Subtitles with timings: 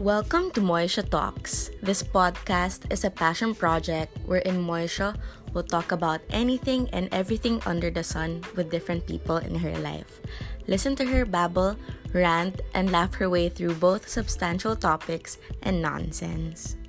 [0.00, 1.68] Welcome to Moisha Talks.
[1.84, 5.12] This podcast is a passion project wherein Moisha
[5.52, 10.24] will talk about anything and everything under the sun with different people in her life.
[10.66, 11.76] Listen to her babble,
[12.14, 15.36] rant, and laugh her way through both substantial topics
[15.68, 16.79] and nonsense.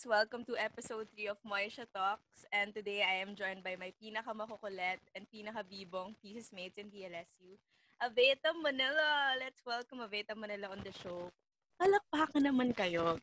[0.00, 0.08] Guys!
[0.08, 2.46] Welcome to episode 3 of Moisha Talks.
[2.52, 7.58] And today I am joined by my pinakamakukulit and pinakabibong thesis mates in DLSU,
[8.02, 9.36] Aveta Manila.
[9.38, 11.30] Let's welcome Aveta Manila on the show.
[11.80, 13.18] Palakpakan naman kayo.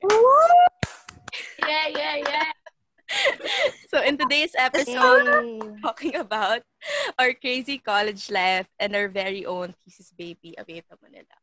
[1.66, 2.52] Yeah, yeah, yeah.
[3.88, 6.62] So in today's episode, talking about
[7.18, 11.38] our crazy college life and our very own thesis baby, Aveta Manila.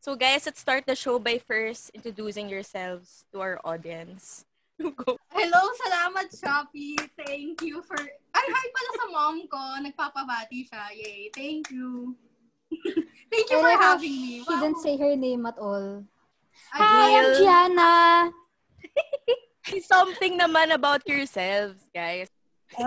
[0.00, 4.46] So guys, let's start the show by first introducing yourselves to our audience.
[4.90, 5.14] Go.
[5.30, 6.98] Hello, salamat Shopee.
[7.14, 7.94] Thank you for...
[8.34, 9.62] Ay, hi pala sa mom ko.
[9.78, 10.90] Nagpapabati siya.
[10.98, 11.30] Yay.
[11.30, 12.18] Thank you.
[13.32, 14.42] Thank you I for like how having me.
[14.42, 16.02] She didn't say her name at all.
[16.74, 17.38] Ay, Hi, I'm Will.
[17.38, 17.92] Gianna.
[19.68, 22.28] Say something naman about yourselves, guys.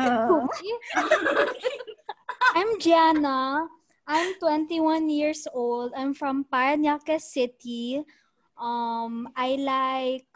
[2.57, 3.69] I'm Gianna.
[4.05, 5.93] I'm 21 years old.
[5.97, 8.01] I'm from Paranaque City.
[8.57, 10.29] Um, I like,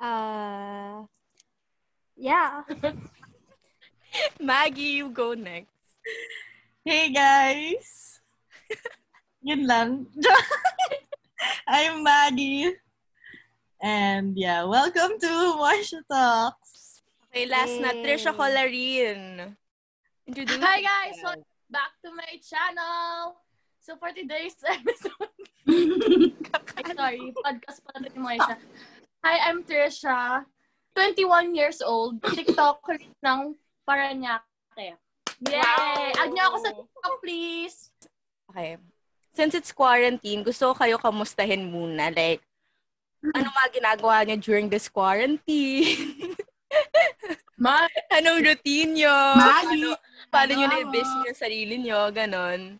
[0.00, 1.04] uh,
[2.16, 2.62] yeah.
[4.40, 5.72] Maggie, you go next.
[6.84, 8.20] Hey guys!
[9.42, 10.06] Yun lang.
[11.68, 12.72] I'm Maggie.
[13.82, 17.02] And yeah, welcome to Moisha Talks.
[17.28, 18.00] Okay, last na, Yay.
[18.06, 19.52] Trisha Colarin.
[20.26, 23.36] Introduce Hi guys, welcome back to my channel.
[23.84, 25.30] So for today's episode,
[26.74, 28.56] Ay, sorry, podcast pala ni Moisha.
[29.26, 30.46] Hi, I'm Trisha,
[30.94, 32.94] 21 years old, TikToker
[33.26, 34.94] ng Paranaque.
[35.42, 35.58] Yay!
[35.58, 36.14] Wow.
[36.22, 37.90] Add niyo ako sa TikTok, please.
[38.54, 38.78] Okay.
[39.34, 42.14] Since it's quarantine, gusto ko kayo kamustahin muna.
[42.14, 42.38] Like,
[43.34, 46.30] ano mga ginagawa niyo during this quarantine?
[47.58, 47.82] Ma,
[48.14, 49.10] Anong routine niyo?
[49.10, 49.90] Maggie.
[49.90, 49.98] Ano,
[50.30, 50.74] paano niyo Ano?
[50.78, 51.98] na-invest yung sarili niyo?
[52.14, 52.78] Ganon.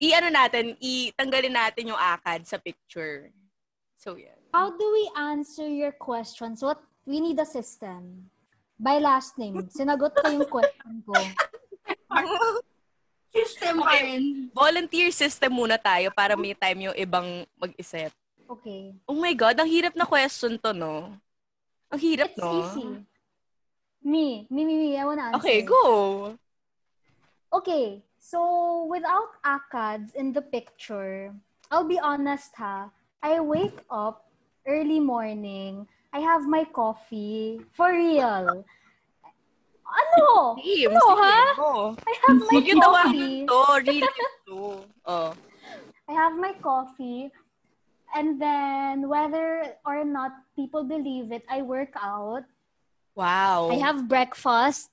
[0.00, 3.28] I-ano natin, i-tanggalin natin yung akad sa picture.
[4.00, 4.37] So, yan.
[4.52, 6.62] How do we answer your questions?
[6.62, 8.30] What we need a system.
[8.78, 9.66] By last name.
[9.68, 11.14] Sinagot ko yung question ko.
[13.34, 14.00] System Okay.
[14.16, 14.22] rin.
[14.56, 18.08] Volunteer system muna tayo para may time yung ibang mag-isip.
[18.48, 18.96] Okay.
[19.04, 21.12] Oh my God, ang hirap na question to, no?
[21.92, 22.48] Ang hirap, It's no?
[22.56, 22.88] easy.
[24.00, 24.48] Me.
[24.48, 24.88] Me, me, me.
[24.96, 25.38] I wanna answer.
[25.44, 25.82] Okay, go.
[27.52, 28.38] Okay, so
[28.88, 31.34] without ACADS in the picture,
[31.68, 32.88] I'll be honest ha,
[33.20, 34.27] I wake up
[34.68, 38.64] early morning, I have my coffee, for real.
[39.88, 40.60] Ano?
[40.60, 41.34] Team, Ano, ha?
[42.04, 44.00] I have my tawanan coffee.
[44.04, 44.04] to.
[44.04, 44.08] Real
[44.46, 44.58] to.
[45.08, 45.32] Oh.
[46.08, 47.32] I have my coffee.
[48.12, 52.44] And then, whether or not people believe it, I work out.
[53.16, 53.68] Wow.
[53.72, 54.92] I have breakfast.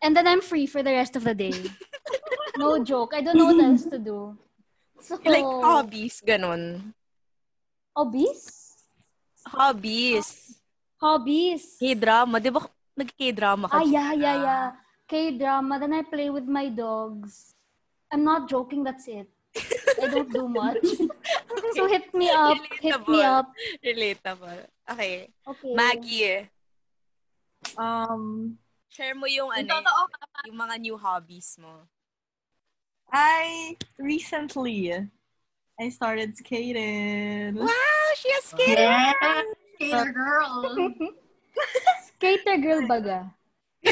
[0.00, 1.52] And then I'm free for the rest of the day.
[2.60, 3.16] no joke.
[3.16, 4.36] I don't know what else to do.
[5.00, 6.92] So, You like hobbies, ganon.
[7.94, 8.42] Hobbies?
[9.46, 10.58] Hobbies.
[10.98, 11.78] Hobbies.
[11.78, 12.42] K-drama.
[12.42, 12.66] Di ba
[12.98, 13.78] nag-K-drama ka?
[13.78, 14.66] Ah, yeah, yeah, yeah.
[15.06, 15.78] K-drama.
[15.78, 17.54] Then I play with my dogs.
[18.10, 18.82] I'm not joking.
[18.82, 19.30] That's it.
[20.02, 20.82] I don't do much.
[21.78, 22.58] so hit me up.
[22.82, 23.22] Hit me Relatable.
[23.22, 23.46] up.
[23.78, 24.60] Relatable.
[24.90, 25.30] Okay.
[25.46, 25.72] Okay.
[25.74, 26.50] Maggie,
[27.80, 28.58] Um,
[28.92, 29.80] share mo yung ano,
[30.44, 31.88] yung mga new hobbies mo.
[33.08, 35.08] I recently
[35.80, 37.56] I started skating.
[37.58, 38.82] Wow, she has skater.
[38.82, 39.42] Yeah.
[39.74, 40.90] Skater girl.
[42.14, 43.34] Skater girl baga.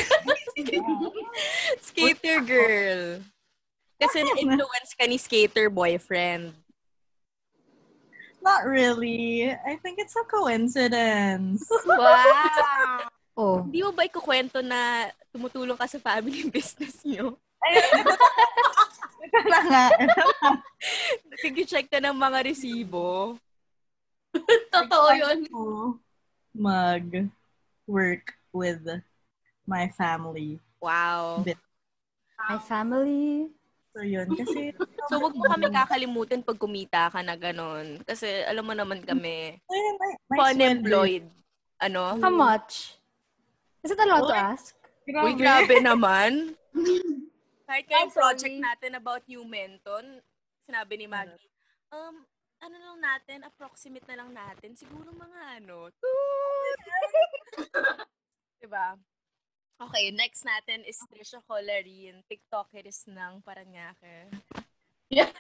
[1.82, 3.02] Skater girl.
[3.98, 6.54] Kasi na-influence ka ni skater boyfriend.
[8.42, 9.50] Not really.
[9.50, 11.62] I think it's a coincidence.
[11.86, 13.06] Wow!
[13.38, 13.62] Oh.
[13.62, 17.00] Hindi mo ba ikukwento na tumutulong ka sa family business
[17.70, 18.14] niyo?
[19.22, 19.84] Ito na nga.
[21.42, 23.36] Nag-check ka ng mga resibo.
[24.72, 25.38] Totoo yun.
[26.56, 28.82] Mag-work with
[29.68, 30.58] my family.
[30.82, 31.46] Wow.
[32.50, 33.52] My family.
[33.92, 34.72] So yun, kasi
[35.12, 38.00] So, wag mo kami kakalimutan pag kumita ka na ganon.
[38.08, 41.26] Kasi alam mo naman kami, Ayun, my, my unemployed.
[41.82, 42.16] Ano?
[42.16, 42.96] How much?
[43.82, 44.78] Is it allowed to ask?
[45.04, 45.26] sweldo.
[45.26, 46.54] Uy, grabe naman.
[47.72, 48.68] Kahit I'm kayong project sorry.
[48.68, 50.20] natin about New Menton,
[50.68, 51.48] sinabi ni Maggie,
[51.88, 52.20] um,
[52.60, 56.68] ano lang natin, approximate na lang natin, siguro mga ano, two.
[58.60, 59.00] diba?
[59.88, 64.28] Okay, next natin is Trisha Colarin, TikTokeris ng Paranaque.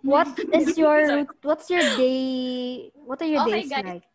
[0.00, 2.88] What is your what's your day?
[2.96, 3.84] What are your Okay, days guys.
[4.00, 4.08] like?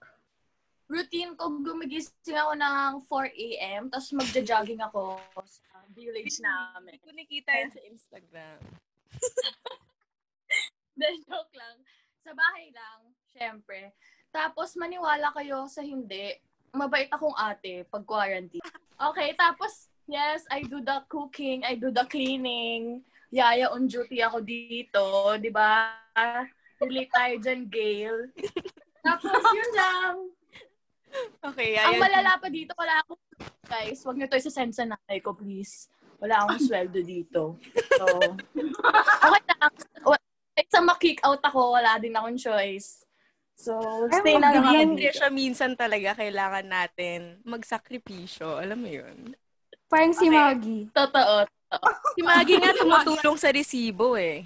[0.90, 3.82] Routine ko, gumigising ako ng 4 a.m.
[3.94, 5.22] Tapos magja-jogging ako
[5.96, 7.00] village namin.
[7.00, 8.60] Hindi ko nakita yun sa Instagram.
[11.00, 11.78] Then, joke lang.
[12.28, 13.00] Sa bahay lang,
[13.32, 13.96] syempre.
[14.36, 16.36] Tapos, maniwala kayo sa hindi.
[16.76, 18.64] Mabait akong ate pag quarantine.
[19.00, 23.04] Okay, tapos, yes, I do the cooking, I do the cleaning.
[23.32, 25.96] Yaya on duty ako dito, di ba?
[26.80, 28.18] Relate tayo dyan, Gail.
[29.06, 30.16] Tapos, yun lang.
[31.42, 32.02] Okay, Ang ayan.
[32.02, 33.22] malala pa dito, wala akong
[33.66, 34.00] guys.
[34.02, 35.88] Huwag niyo to isa-send sa nanay ko, please.
[36.18, 37.60] Wala akong sweldo dito.
[37.92, 38.06] So,
[39.26, 39.74] okay lang.
[40.56, 43.04] Kahit sa makick out ako, wala din akong choice.
[43.56, 43.76] So,
[44.10, 45.00] stay na lang ako dito.
[45.02, 48.60] Trisha, minsan talaga kailangan natin magsakripisyo.
[48.60, 49.36] Alam mo yun?
[49.86, 50.34] Parang si Okay.
[50.34, 50.84] Maggie.
[50.90, 51.36] Totoo.
[51.44, 51.88] totoo.
[52.14, 54.44] Si Maggie nga tumutulong sa resibo eh.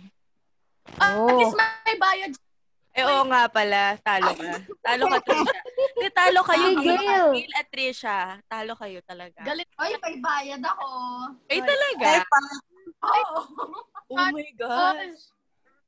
[0.98, 1.30] At Oh.
[1.38, 2.34] least may bayad.
[3.00, 3.96] Eh, oo nga pala.
[4.04, 4.52] Talo ka.
[4.84, 5.60] Talo ka, Trisha.
[5.96, 6.68] Hindi, talo kayo.
[6.68, 7.28] Ay, Gail.
[7.32, 7.52] Gail.
[7.56, 8.18] At Trisha.
[8.46, 9.40] Talo kayo talaga.
[9.42, 9.68] Galit.
[9.80, 10.88] Ay, may bayad ako.
[11.48, 12.08] Ay, talaga?
[12.12, 12.60] Eh, pa-
[13.00, 13.40] Oo.
[14.10, 15.32] Oh my gosh.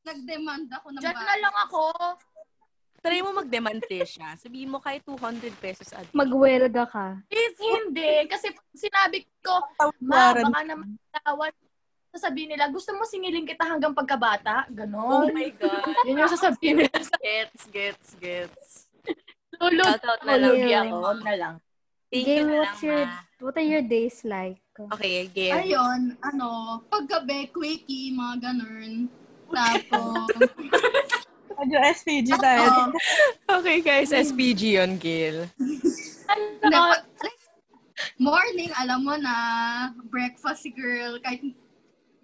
[0.02, 1.28] Nag-demand ako ng Diyan bayad.
[1.28, 1.82] na lang ako.
[3.02, 4.38] Try mo mag-demand, Trisha.
[4.38, 6.14] Sabihin mo kahit 200 pesos a day.
[6.14, 7.18] Magwelga ka.
[7.28, 8.30] Please, hindi.
[8.30, 9.58] Kasi sinabi ko,
[10.00, 11.50] ma, baka naman tawan.
[12.12, 14.68] Sasabihin nila, gusto mo singilin kita hanggang pagkabata?
[14.68, 15.32] Oh Ganon.
[15.32, 15.96] my God.
[16.04, 18.68] Yun yung sasabihin nila sa Gets, gets, gets.
[19.56, 19.88] tulog.
[19.88, 20.52] Shout out na lang.
[20.52, 20.84] Tulog Gail.
[20.92, 21.10] ako.
[21.24, 21.56] Na lang.
[22.12, 23.16] Thank Gail, you na what's lang, your, ma.
[23.40, 24.60] what are your days like?
[24.76, 25.56] Okay, Gail.
[25.56, 26.48] Ayun, ano,
[26.92, 29.08] paggabi, quickie, mga ganun.
[29.48, 30.28] Tapos,
[31.62, 32.68] Medyo SPG tayo.
[32.68, 32.86] oo.
[33.62, 34.12] Okay, guys.
[34.12, 35.48] SPG on Gail.
[36.66, 36.98] Ano,
[38.18, 39.36] morning, alam mo na,
[40.10, 41.44] breakfast si girl, kahit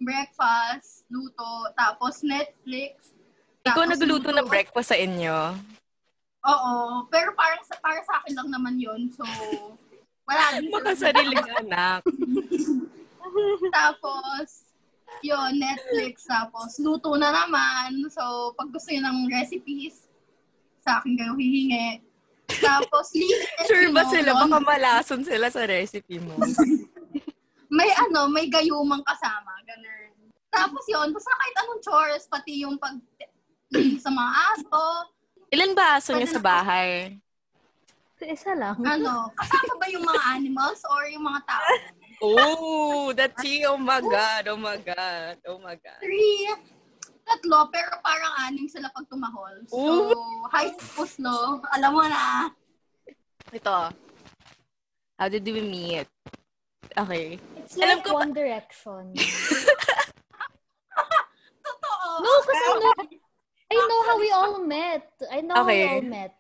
[0.02, 3.18] breakfast, luto, tapos Netflix.
[3.66, 4.38] Ikaw tapos nagluluto luto.
[4.38, 5.38] ng breakfast sa inyo.
[6.48, 6.76] Oo,
[7.12, 9.12] pero parang sa, para sa akin lang naman yun.
[9.12, 9.26] So,
[10.24, 12.02] wala din Baka sariling anak.
[13.78, 14.72] Tapos,
[15.20, 16.24] yun, Netflix.
[16.24, 18.08] Tapos, luto na naman.
[18.08, 20.08] So, pag gusto nyo ng recipes,
[20.80, 22.00] sa akin kayo hihingi.
[22.64, 24.32] Tapos, linis, Sure ba sila?
[24.32, 26.40] Baka malason sila sa recipe mo.
[27.68, 29.52] May ano, may gayumang kasama.
[29.68, 30.32] Ganun.
[30.48, 32.96] Tapos yun, basta kahit anong chores, pati yung pag
[34.04, 34.84] sa mga aso,
[35.48, 37.16] Ilan ba aso niya sa bahay?
[38.20, 38.76] Isa lang.
[38.82, 41.70] ano, kasama ba yung mga animals or yung mga tao?
[42.18, 43.62] Oh, that's he.
[43.64, 44.50] Oh my God.
[44.50, 45.38] Oh my God.
[45.46, 46.02] Oh my God.
[46.02, 46.50] Three,
[47.24, 49.62] tatlo, pero parang anim sila pag tumahol.
[49.70, 50.50] So, Ooh.
[50.50, 51.62] hi, puslo.
[51.78, 52.50] Alam mo na.
[53.54, 53.94] Ito.
[55.22, 56.10] How did we meet?
[56.98, 57.38] Okay.
[57.68, 59.12] It's Alam like ko One Direction.
[61.68, 62.12] Totoo.
[62.24, 62.96] No, kasi I know,
[63.68, 65.04] I know how we all met.
[65.28, 66.00] I know how we Okay.
[66.00, 66.32] all met.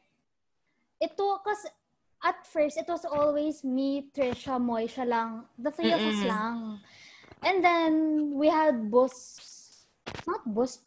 [1.03, 1.67] Ito, kasi
[2.23, 5.51] at first, it was always me, Trisha, Moy, siya lang.
[5.59, 6.31] The three of us Mm-mm.
[6.31, 6.79] lang.
[7.43, 7.91] And then,
[8.31, 9.83] we had Bus,
[10.23, 10.79] not Bus,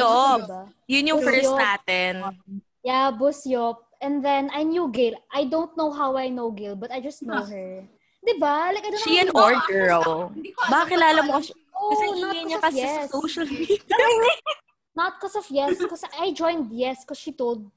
[0.00, 0.48] off.
[0.48, 0.64] diba?
[0.88, 2.40] Yun yung first natin.
[2.80, 3.84] Yeah, Busyop.
[4.00, 5.20] And then, I knew Gail.
[5.28, 7.84] I don't know how I know Gail, but I just know her.
[8.26, 8.74] Diba?
[8.74, 9.38] Like, I don't She an know.
[9.38, 10.10] or ako, girl.
[10.34, 11.52] Hindi ko alam Baka kilala mo kasi.
[11.76, 12.96] Oh, Kasi not hingin niya because of kasi yes.
[12.96, 13.78] sa social media.
[14.96, 17.68] Not because of yes, because I joined yes because she told.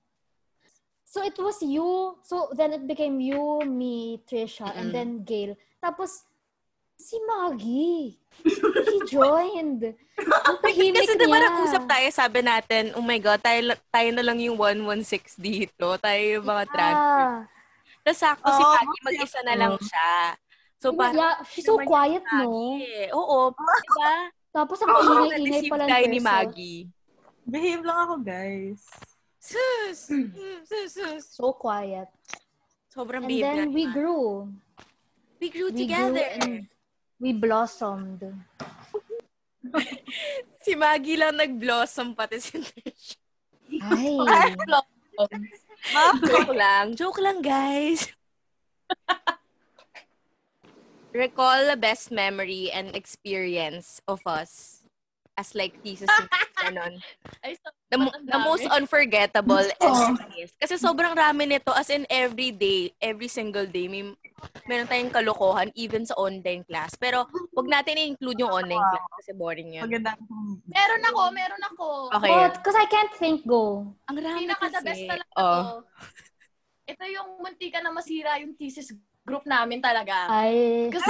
[1.03, 2.15] So it was you.
[2.23, 4.95] So then it became you, me, Trisha, and Mm-mm.
[4.95, 5.59] then Gail.
[5.83, 6.23] Tapos,
[6.95, 8.15] si Maggie.
[8.39, 9.83] She joined.
[10.15, 14.39] Ang tahimik Kasi diba nag-usap tayo, sabi natin, oh my God, tayo, tayo na lang
[14.39, 15.99] yung 116 dito.
[15.99, 17.51] Tayo yung mga transfer.
[17.99, 20.11] Ah, Tapos sakto si Oo, Patty, mag-isa na lang siya.
[20.79, 22.79] So, parang, yeah, she's so quiet, no?
[22.79, 23.11] eh.
[23.11, 24.13] Oo, diba?
[24.49, 26.19] Tapos ang Oo, ingay-ingay pala ng ni.
[26.19, 26.81] Maggie.
[27.43, 28.81] Behave lang ako, guys.
[29.37, 30.09] Sus!
[30.69, 31.23] Sus, sus.
[31.29, 32.07] So quiet.
[32.89, 33.43] Sobrang And na.
[33.59, 33.93] then we Maggie.
[33.93, 34.49] grew.
[35.37, 36.19] We grew We together.
[36.19, 36.67] grew and
[37.17, 38.23] we blossomed.
[40.59, 43.15] Si Maggie lang nag-blossom pati si Trish.
[43.79, 44.55] Ay.
[46.27, 46.95] Joke lang.
[46.95, 48.11] Joke lang, guys.
[51.13, 54.78] Recall the best memory and experience of us
[55.39, 56.27] as like thesis and
[56.75, 56.99] ganon.
[57.87, 60.59] The, the most unforgettable funniest.
[60.59, 64.03] Kasi sobrang rami nito as in every day, every single day, may
[64.67, 66.91] meron tayong kalokohan even sa online class.
[66.99, 67.23] Pero
[67.55, 69.87] wag natin i-include yung online class kasi boring yun.
[69.87, 70.19] Maganda.
[70.67, 71.85] meron ako, meron ako.
[72.19, 72.29] Okay.
[72.29, 73.87] But, because I can't think, go.
[74.11, 74.85] Ang rami Pinaka the kasi.
[74.85, 75.43] best talaga Oh.
[75.43, 75.73] ako.
[76.89, 78.91] Ito yung muntika na masira yung thesis
[79.23, 80.25] group namin talaga.
[80.27, 80.89] Ay.
[80.89, 81.09] Kasi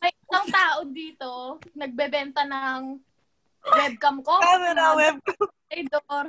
[0.00, 1.30] may isang tao dito,
[1.72, 2.96] nagbebenta ng
[3.66, 4.34] webcam ko.
[4.42, 5.16] Camera web.
[5.72, 6.26] Door.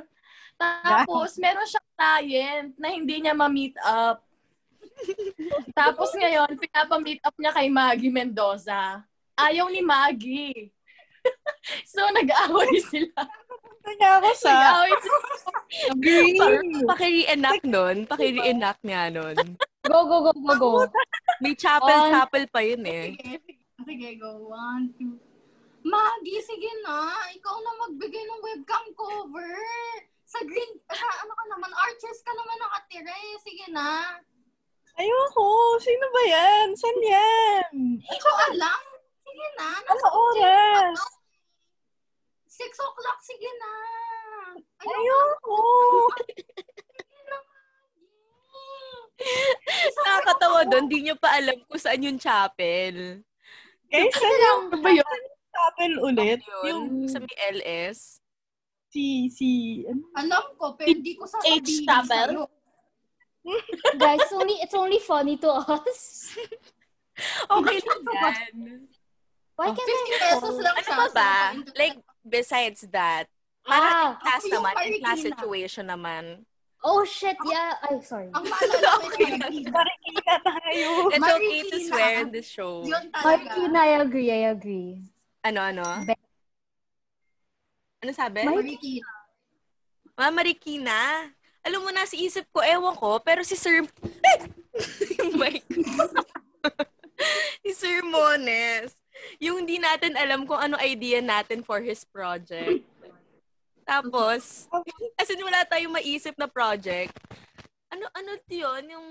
[0.56, 4.22] Tapos, meron siyang client na hindi niya ma-meet up.
[5.74, 9.02] Tapos ngayon, pinapa-meet up niya kay Maggie Mendoza.
[9.34, 10.70] Ayaw ni Maggie.
[11.90, 13.18] so, nag-away sila.
[13.84, 15.18] Kanya ako sa Nag-away sila.
[16.00, 16.40] green.
[16.88, 17.96] Paki-reenact nun.
[18.08, 19.36] Paki-reenact nga nun.
[19.84, 20.72] Go, go, go, go, go.
[21.44, 23.18] May chapel-chapel pa yun eh.
[23.84, 24.48] Sige, go.
[24.48, 25.20] One, two.
[25.84, 27.12] Maggie, sige na.
[27.36, 29.60] Ikaw na magbigay ng webcam cover.
[30.24, 33.36] Sa green, sa ano ka naman, arches ka naman nakatira eh.
[33.44, 34.16] Sige na.
[34.96, 35.76] Ayoko.
[35.84, 36.66] Sino ba yan?
[36.72, 37.68] San yan?
[38.00, 38.82] Hindi ko alam.
[39.28, 39.68] Sige na.
[39.76, 40.98] Ano Nasa oras?
[42.48, 43.72] Six o'clock, sige na.
[44.80, 44.96] Ayoko.
[44.96, 45.58] Ayoko.
[50.04, 53.24] Nakakatawa doon, di nyo pa alam kung saan yung chapel.
[53.88, 55.22] Guys, saan yung Ano ba yun?
[55.54, 56.38] Chapel ulit?
[56.42, 58.18] Yun, Yung sa may LS.
[58.90, 59.48] si, si,
[59.86, 60.02] ano?
[60.14, 62.28] Alam ko, pero hindi ko sasabihin H-chapel?
[62.30, 62.44] sa'yo.
[63.98, 65.98] Guys, it's only, it's only funny to us.
[67.46, 68.54] Okay lang yan.
[69.54, 71.32] Why Oh, can't 50 I pesos lang Ano pa sa ba?
[71.78, 71.94] Like,
[72.26, 73.30] besides that,
[73.62, 76.24] parang Ah, in class naman, in class situation naman.
[76.82, 77.78] Oh, shit, yeah.
[77.80, 78.34] Ay, sorry.
[78.34, 79.38] Ang maalala ko Okay yung.
[79.38, 79.70] Marikina.
[79.70, 80.88] Marikina tayo.
[81.08, 82.82] It's okay to swear in this show.
[83.14, 84.98] Marikina, I agree, I agree.
[85.44, 85.84] Ano, ano?
[86.08, 86.24] Be-
[88.00, 88.44] Ano sabi?
[88.48, 89.10] Mar- Marikina.
[90.16, 91.00] Ma, Marikina.
[91.64, 93.84] Alam mo, nasa isip ko, ewan ko, pero si Sir...
[95.20, 95.64] yung mic.
[97.64, 98.96] si Sir Mones.
[99.40, 102.84] Yung hindi natin alam kung ano idea natin for his project.
[103.84, 104.68] Tapos,
[105.20, 107.12] as in wala tayong maisip na project.
[107.92, 108.82] Ano, ano yun?
[108.88, 109.06] Yung...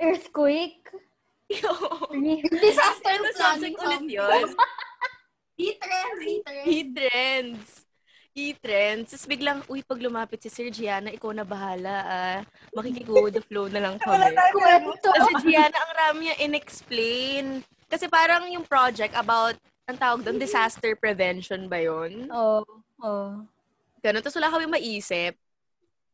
[0.00, 0.84] Earthquake?
[2.60, 4.46] Disaster Ano planning subject ulit yun?
[5.60, 6.64] Heat trend, heat trend.
[6.64, 7.68] Heat trends.
[8.32, 9.06] Heat trends.
[9.12, 12.38] Tapos biglang, uy, pag lumapit si Sir Gianna, ikaw na bahala, ah.
[12.72, 14.32] Makikigo with the flow na lang kami.
[14.56, 15.12] Kwento.
[15.12, 17.60] Kasi Gianna, ang rami niya in-explain.
[17.90, 22.30] Kasi parang yung project about, ang tawag doon, disaster prevention ba yun?
[22.32, 22.64] Oh,
[23.04, 23.44] oh.
[24.00, 24.24] Ganun.
[24.24, 25.36] Tapos wala kami maisip.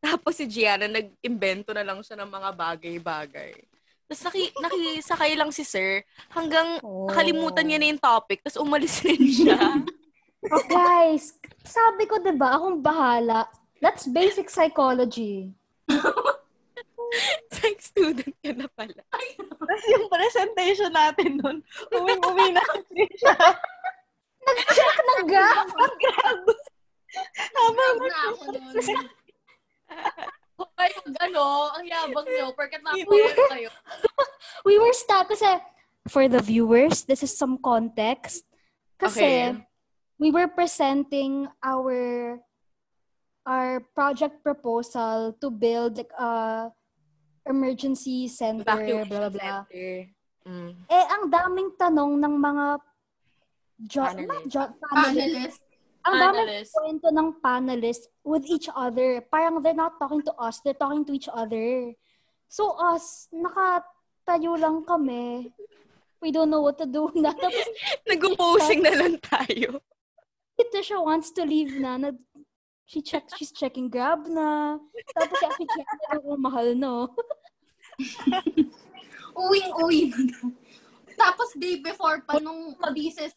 [0.03, 3.53] Tapos si Gianna, nag-invento na lang siya ng mga bagay-bagay.
[4.07, 5.99] Tapos naki, nakisakay lang si Sir
[6.31, 7.11] hanggang oh.
[7.11, 8.39] nakalimutan niya na yung topic.
[8.39, 9.59] Tapos umalis rin siya.
[10.71, 11.35] Guys,
[11.67, 13.51] sabi ko 'di ba, akong bahala.
[13.83, 15.51] That's basic psychology.
[17.53, 19.03] Psych student ka na pala.
[19.11, 21.57] Tapos yung presentation natin nun,
[21.91, 22.63] uwi-uwi na
[22.95, 23.35] siya.
[24.71, 25.71] Check na graph.
[25.75, 29.07] Habang Proud na ako nun.
[30.57, 33.69] Pag ano, ang yabang nyo, We nakuha kayo.
[34.67, 35.45] We were stuck kasi
[36.09, 38.43] for the viewers, this is some context.
[38.97, 39.65] Kasi Okay.
[40.17, 41.93] we were presenting our
[43.45, 46.67] our project proposal to build like a
[47.45, 49.57] emergency center, Evacuation blah blah blah.
[49.69, 49.91] center.
[50.47, 50.71] Mm.
[50.89, 52.65] Eh, ang daming tanong ng mga
[53.85, 54.27] jo- Panelists.
[54.27, 55.13] not jo- panelists.
[55.13, 55.61] Panelist.
[56.07, 56.71] Ang Panelists.
[56.71, 59.19] kwento ng panelists with each other.
[59.27, 61.91] Parang they're not talking to us, they're talking to each other.
[62.47, 65.51] So us, nakatayo lang kami.
[66.23, 67.35] We don't know what to do na.
[67.37, 67.67] Tapos
[68.07, 69.83] Nag-posing na lang tayo.
[70.57, 71.99] Tisha wants to leave na.
[71.99, 72.09] na
[72.87, 74.79] she check, she's checking Grab na.
[75.13, 77.11] Tapos siya, she check na kung mahal, no?
[79.37, 80.39] Uwing-uwi na.
[81.19, 83.35] Tapos day before pa nung thesis,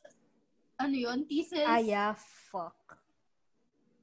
[0.78, 2.16] ano yun, thesis, yeah,
[2.50, 2.98] fuck.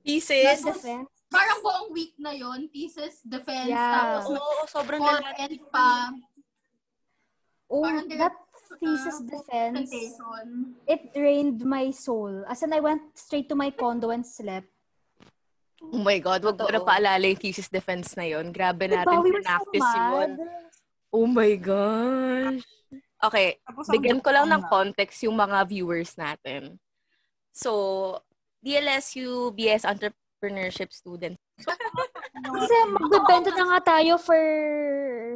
[0.02, 0.64] Pieces.
[0.64, 1.12] Defense?
[1.28, 4.24] parang buong week na yun, thesis, defense, Yeah.
[4.24, 5.04] tapos Oo, sobrang
[5.36, 6.12] end pa,
[7.68, 8.32] Oh, Parang that
[8.80, 9.92] thesis defense,
[10.88, 12.48] it drained my soul.
[12.48, 14.72] As in, I went straight to my condo and slept.
[15.84, 18.56] Oh my God, wag mo na paalala yung thesis defense na yun.
[18.56, 20.30] Grabe Diba, natin we were so yun.
[21.12, 22.64] Oh my gosh.
[23.20, 26.80] Okay, Tapos bigyan ko lang ng context yung mga viewers natin.
[27.52, 27.72] So,
[28.62, 31.38] DLSU BS Entrepreneurship student.
[32.38, 34.42] Kasi magbebenta na nga tayo for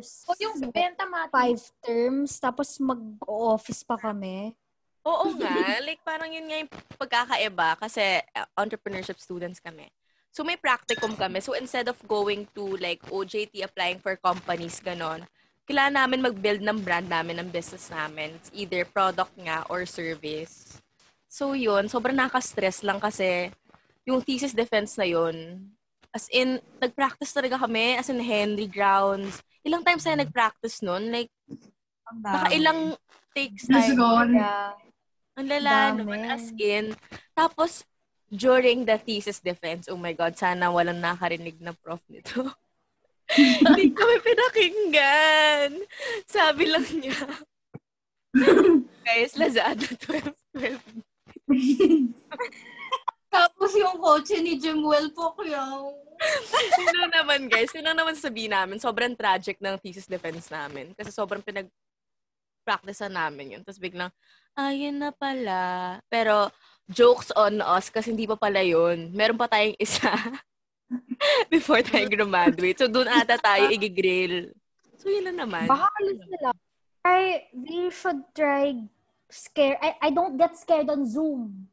[0.01, 1.33] O yung benta mati.
[1.33, 4.53] five terms, tapos mag-office pa kami.
[5.01, 9.89] Oo nga, like parang yun nga yung pagkakaiba kasi uh, entrepreneurship students kami.
[10.29, 11.41] So may practicum kami.
[11.41, 15.25] So instead of going to like OJT applying for companies ganon,
[15.65, 18.37] kailangan namin mag-build ng brand namin ng business namin.
[18.37, 20.77] It's either product nga or service.
[21.31, 23.47] So yun, sobrang nakaka-stress lang kasi
[24.03, 25.63] yung thesis defense na yun,
[26.11, 29.39] as in, nag-practice talaga kami, as in Henry Grounds.
[29.63, 31.07] Ilang times tayo nag-practice nun?
[31.07, 31.31] Like,
[32.19, 32.99] Baka ilang
[33.31, 33.95] takes tayo.
[33.95, 34.27] ko.
[34.27, 34.75] Yeah.
[35.39, 36.91] Ang lala naman, as in.
[37.31, 37.87] Tapos,
[38.27, 42.43] during the thesis defense, oh my God, sana walang nakarinig na prof nito.
[43.31, 45.71] Hindi kami pinakinggan.
[46.27, 47.23] Sabi lang niya,
[49.07, 51.10] guys, Lazada 12, 12.
[53.31, 55.63] Tapos yung kotse ni Jemuel po kuya.
[56.75, 57.71] Sino naman, guys?
[57.71, 58.77] Sino naman sabihin namin?
[58.77, 60.91] Sobrang tragic ng thesis defense namin.
[60.93, 63.61] Kasi sobrang pinag-practice namin yun.
[63.63, 64.11] Tapos biglang,
[64.53, 65.97] ayun na pala.
[66.11, 66.51] Pero,
[66.91, 69.15] jokes on us kasi hindi pa pala yun.
[69.15, 70.11] Meron pa tayong isa
[71.53, 72.77] before tayo graduate.
[72.77, 74.51] So, doon ata tayo igigrill.
[74.99, 75.71] So, yun na naman.
[75.71, 76.51] Baka alis nila.
[77.01, 78.75] Try, they should try
[79.31, 79.79] scare.
[79.81, 81.67] I, I don't get scared on Zoom.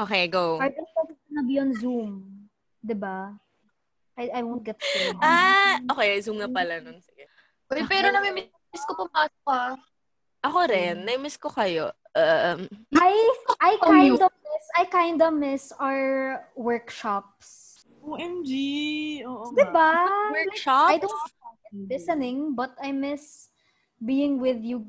[0.00, 0.58] Okay, go.
[0.58, 2.48] Our defense is gonna be on Zoom.
[2.82, 3.34] 'Di ba?
[4.14, 5.18] I, I won't get scared.
[5.18, 6.22] Ah, okay.
[6.22, 7.02] Zoom na pala nun.
[7.02, 7.26] Sige.
[7.74, 9.74] Uy, pero nami-miss ko pumasok ah.
[10.44, 11.02] Ako rin.
[11.02, 11.90] Na-miss ko kayo.
[12.14, 13.10] Um, I
[13.58, 17.82] I Oh, kind of miss I kind of miss our workshops.
[18.04, 18.50] OMG.
[19.26, 19.72] Oo 'Di nga.
[19.74, 19.90] ba?
[20.30, 20.86] workshop?
[20.94, 21.18] I don't
[21.90, 23.50] listening, but I miss
[23.98, 24.86] being with you.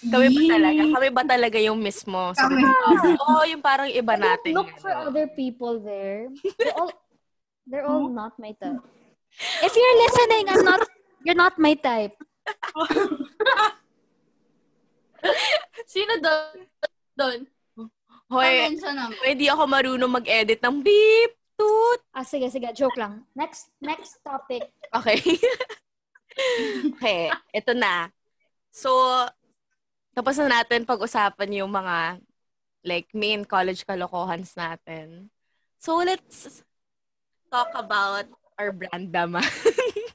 [0.00, 0.82] Kami ba talaga?
[0.96, 2.32] Kami ba talaga yung mismo?
[2.32, 2.64] Sa Kami.
[3.20, 4.56] Oo, yung parang iba natin.
[4.56, 5.12] look for ano.
[5.12, 6.32] other people there.
[6.56, 6.92] They're all
[7.68, 8.80] they're all not my type.
[9.60, 10.80] If you're listening, I'm not
[11.20, 12.16] you're not my type.
[15.92, 16.56] Sino doon?
[17.12, 17.40] Doon?
[18.30, 18.78] Hoy,
[19.26, 22.00] hindi ako marunong mag-edit ng beep, toot.
[22.14, 22.70] Ah, sige, sige.
[22.72, 23.26] Joke lang.
[23.36, 24.70] Next next topic.
[24.94, 25.18] Okay.
[26.94, 28.08] okay, ito na.
[28.70, 28.88] So,
[30.20, 32.20] tapos na natin pag-usapan yung mga
[32.84, 35.32] like main college kalokohans natin.
[35.80, 36.60] So, let's
[37.48, 38.28] talk about
[38.60, 39.48] our brand naman.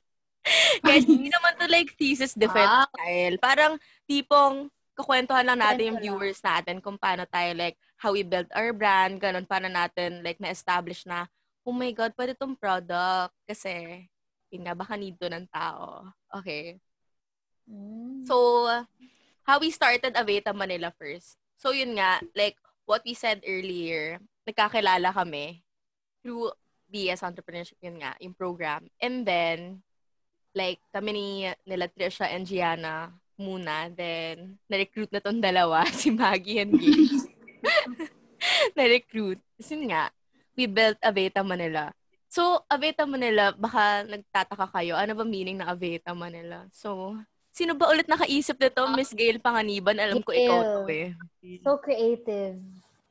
[0.86, 2.86] Guys, hindi naman to like thesis defense Wow.
[2.94, 3.36] style.
[3.42, 3.74] Parang
[4.06, 8.78] tipong kukwentuhan lang natin yung viewers natin kung paano tayo like how we built our
[8.78, 11.26] brand, ganun, paano natin like na-establish na,
[11.66, 13.34] oh my God, pwede tong product.
[13.50, 14.06] Kasi,
[14.54, 16.06] yun nga, baka need to ng tao.
[16.30, 16.78] Okay.
[17.66, 18.22] Mm.
[18.30, 18.70] So,
[19.46, 21.38] how we started Aveta Manila first.
[21.56, 22.58] So, yun nga, like
[22.90, 25.62] what we said earlier, nagkakilala kami
[26.26, 26.52] through
[26.90, 28.90] BS Entrepreneurship, yun nga, yung program.
[28.98, 29.86] And then,
[30.58, 31.28] like, kami ni
[31.64, 33.94] nila Trisha and Gianna muna.
[33.94, 37.06] Then, na-recruit na tong dalawa, si Maggie and Gay.
[38.78, 39.38] na-recruit.
[39.58, 40.10] Kasi yun nga,
[40.58, 41.94] we built Aveta Manila.
[42.30, 46.66] So, Aveta Manila, baka nagtataka kayo, ano ba meaning na Aveta Manila?
[46.74, 47.16] So,
[47.56, 48.84] sino ba ulit nakaisip nito?
[48.92, 51.16] Miss Gail Panganiban, alam ko ikaw to eh.
[51.64, 52.60] So creative.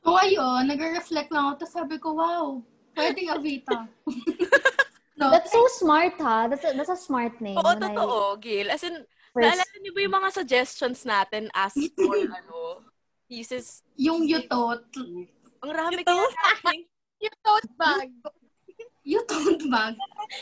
[0.05, 1.65] So ayun, nag-reflect lang ako.
[1.65, 2.61] Tapos sabi ko, wow,
[2.93, 3.89] pwedeng Avita.
[5.19, 6.45] no, That's so smart, ha?
[6.45, 7.57] That's a, that's a smart name.
[7.57, 8.69] Oo, When I totoo, Gail.
[8.69, 9.01] As in,
[9.33, 12.85] first- naalala niyo ba yung mga suggestions natin as for, ano,
[13.25, 13.81] pieces?
[13.97, 14.85] yung yutot.
[15.65, 16.85] Ang rami kaya natin.
[17.25, 18.11] Yung tote bag.
[19.01, 19.95] Yutot bag.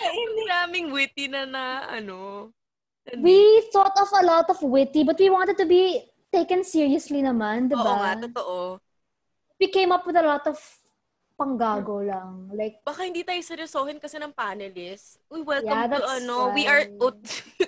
[0.03, 2.49] Ang daming witty na na, ano.
[3.19, 7.67] We thought of a lot of witty, but we wanted to be taken seriously naman,
[7.67, 8.21] di Oo nga, ba?
[8.25, 8.79] totoo.
[9.59, 10.55] We came up with a lot of
[11.35, 12.47] panggago lang.
[12.55, 15.19] Like, Baka hindi tayo seryosohin kasi ng panelists.
[15.27, 17.05] Uy, welcome Yeah, to, ano, we are, why.
[17.11, 17.19] ut,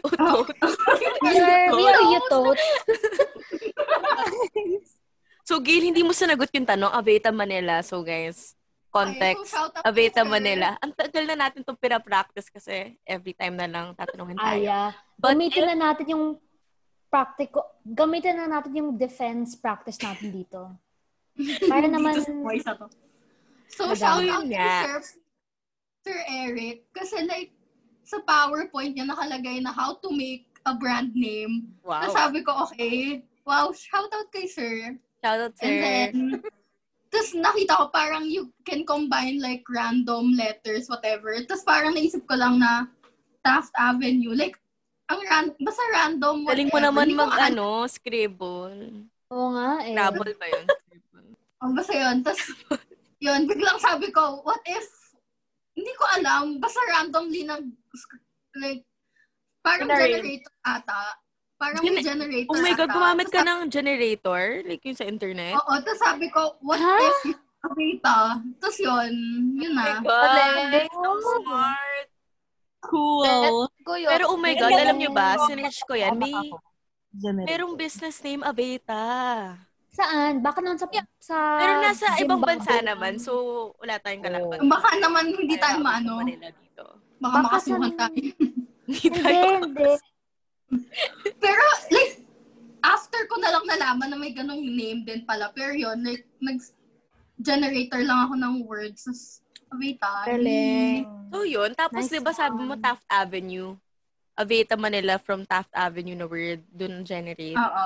[0.01, 0.47] ut,
[1.19, 2.59] we are, we are yutot.
[5.45, 7.85] So, Gail, hindi mo sinagot yung tanong, Aveta Manila.
[7.85, 8.57] So, guys,
[8.95, 10.31] context, Okay, so sir.
[10.31, 10.79] Manila.
[10.79, 14.63] Ang tagal na natin itong pinapractice kasi every time na lang tatanungin tayo.
[14.63, 14.95] Aya.
[15.19, 16.25] But Gamitin na natin yung
[17.11, 20.71] practical, gamitin na natin yung defense practice natin dito.
[21.71, 22.87] Para naman, Dito sa to.
[23.67, 24.71] So, shout out to.
[24.87, 24.95] Sir,
[26.07, 26.87] Sir Eric.
[26.95, 27.51] Kasi like,
[28.07, 31.75] sa PowerPoint niya nakalagay na how to make a brand name.
[31.83, 32.07] Wow.
[32.07, 33.27] So, sabi ko, okay.
[33.43, 34.95] Wow, shout out kay Sir.
[35.19, 36.54] Shout out, And then, sir.
[37.15, 41.31] Tapos nakita ko parang you can combine like random letters, whatever.
[41.47, 42.91] Tapos parang naisip ko lang na
[43.39, 44.35] Taft Avenue.
[44.35, 44.59] Like,
[45.07, 46.59] ang ran basta random, whatever.
[46.59, 49.07] Galing mo naman mag, ma- ano, scribble.
[49.31, 49.95] oo nga eh.
[49.95, 50.65] Scrabble ba yun?
[51.63, 52.17] Oh, basta yun.
[52.19, 52.43] Tapos,
[53.25, 54.85] yun, biglang sabi ko, what if,
[55.71, 57.63] hindi ko alam, basta randomly nag,
[58.59, 58.83] like,
[59.63, 61.15] parang generator ata.
[61.55, 62.93] Parang Gen- may generator Oh my God, ata.
[62.93, 64.43] gumamit ka ng generator?
[64.61, 65.55] Like yung sa internet?
[65.55, 66.97] Oo, tapos sabi ko, what Ha?
[66.99, 68.17] if you data?
[68.59, 69.11] Tapos yun,
[69.55, 70.03] yun Oh my na.
[70.03, 72.07] God, so smart.
[72.81, 73.65] Cool.
[74.05, 76.35] Pero oh my God, alam nyo ba, sinerch ko yan, may,
[77.41, 79.55] merong business name Aveta.
[79.89, 80.43] Saan?
[80.43, 80.85] Baka naman sa...
[81.17, 82.85] sa Pero nasa ibang Zimbabwe bansa lang.
[82.85, 83.31] naman, so
[83.79, 84.59] wala tayong kalakpan.
[84.67, 86.19] Baka naman hindi tayo maano.
[86.19, 88.19] Baka Baka makasuhan sa- tayo.
[88.85, 89.89] Hindi Hindi, tayo hindi.
[91.43, 92.25] Pero, like,
[93.65, 95.51] nalaman na may ganong name din pala.
[95.51, 99.05] Pero yun, like, nag-generator lang ako ng words.
[99.05, 100.29] Tapos, Avita.
[100.29, 101.03] Galing.
[101.33, 102.77] So yun, tapos Nice di ba sabi mo.
[102.79, 103.75] Taft Avenue?
[104.35, 107.57] Aveta Manila from Taft Avenue na word, dun generate.
[107.57, 107.85] Oo.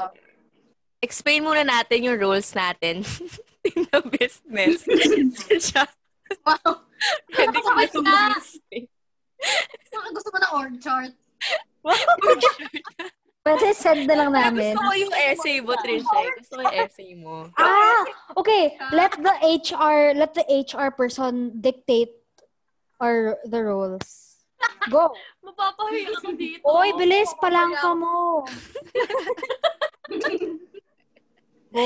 [1.00, 3.02] Explain muna natin yung roles natin
[3.70, 4.84] in the business.
[6.46, 6.86] Wow.
[7.34, 8.38] pwede ko na na.
[10.14, 11.10] gusto mo ng org chart.
[13.40, 14.76] Pwede send na lang namin.
[14.78, 16.20] Gusto ko yung essay mo, Trisha.
[16.38, 17.36] Gusto ko yung essay mo.
[17.58, 18.04] Ah,
[18.38, 18.78] okay.
[18.94, 22.14] Let the HR, let the HR person dictate
[23.00, 24.30] or the rules.
[24.92, 25.16] Go.
[25.40, 26.64] Mapapahiya ako dito.
[26.68, 28.44] Oy, bilis, palangka mo.
[31.74, 31.86] Go.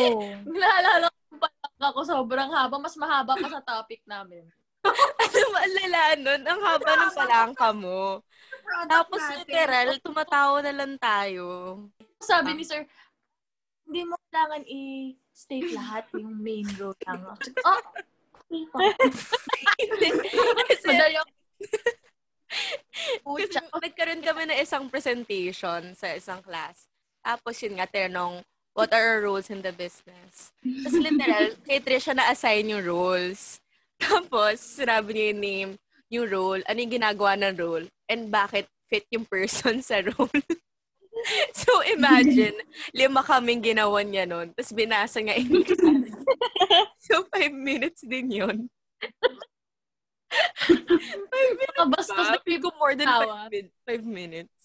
[0.50, 1.48] Naalala ko pa
[1.80, 2.82] ako sobrang haba.
[2.82, 4.44] Mas mahaba pa sa topic namin.
[5.24, 6.42] Ano mo, alala nun?
[6.44, 8.20] Ang haba ng palangka mo.
[8.64, 9.38] Product Tapos natin.
[9.44, 11.46] literal, tumatawa na lang tayo.
[12.24, 12.88] Sabi ni sir,
[13.84, 17.22] hindi mo kailangan i-state lahat yung main role lang.
[17.68, 17.82] Ah.
[20.64, 21.32] Kasi, Madali ako.
[23.36, 26.88] kasi nagkaroon kami ng isang presentation sa isang class.
[27.24, 28.46] Tapos yun nga, tinanong,
[28.78, 30.54] what are our roles in the business?
[30.62, 33.58] Tapos literal, kay Trisha na-assign yung roles.
[34.04, 35.72] Tapos, sinabi niya yung name,
[36.14, 40.30] yung role, ano yung ginagawa ng role, and bakit fit yung person sa role.
[41.58, 42.54] so, imagine,
[42.98, 44.54] lima kaming ginawa niya nun.
[44.54, 46.14] Tapos, binasa niya in class.
[47.10, 48.58] so, five minutes din yun.
[51.34, 52.38] five minutes Nakabastos ba?
[52.38, 54.56] na Feel ko more than five, min- five minutes.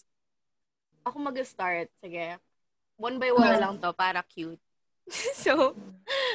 [1.08, 1.88] Ako mag-start.
[2.04, 2.36] Sige.
[3.00, 4.60] One by one lang to para cute.
[5.32, 5.72] so,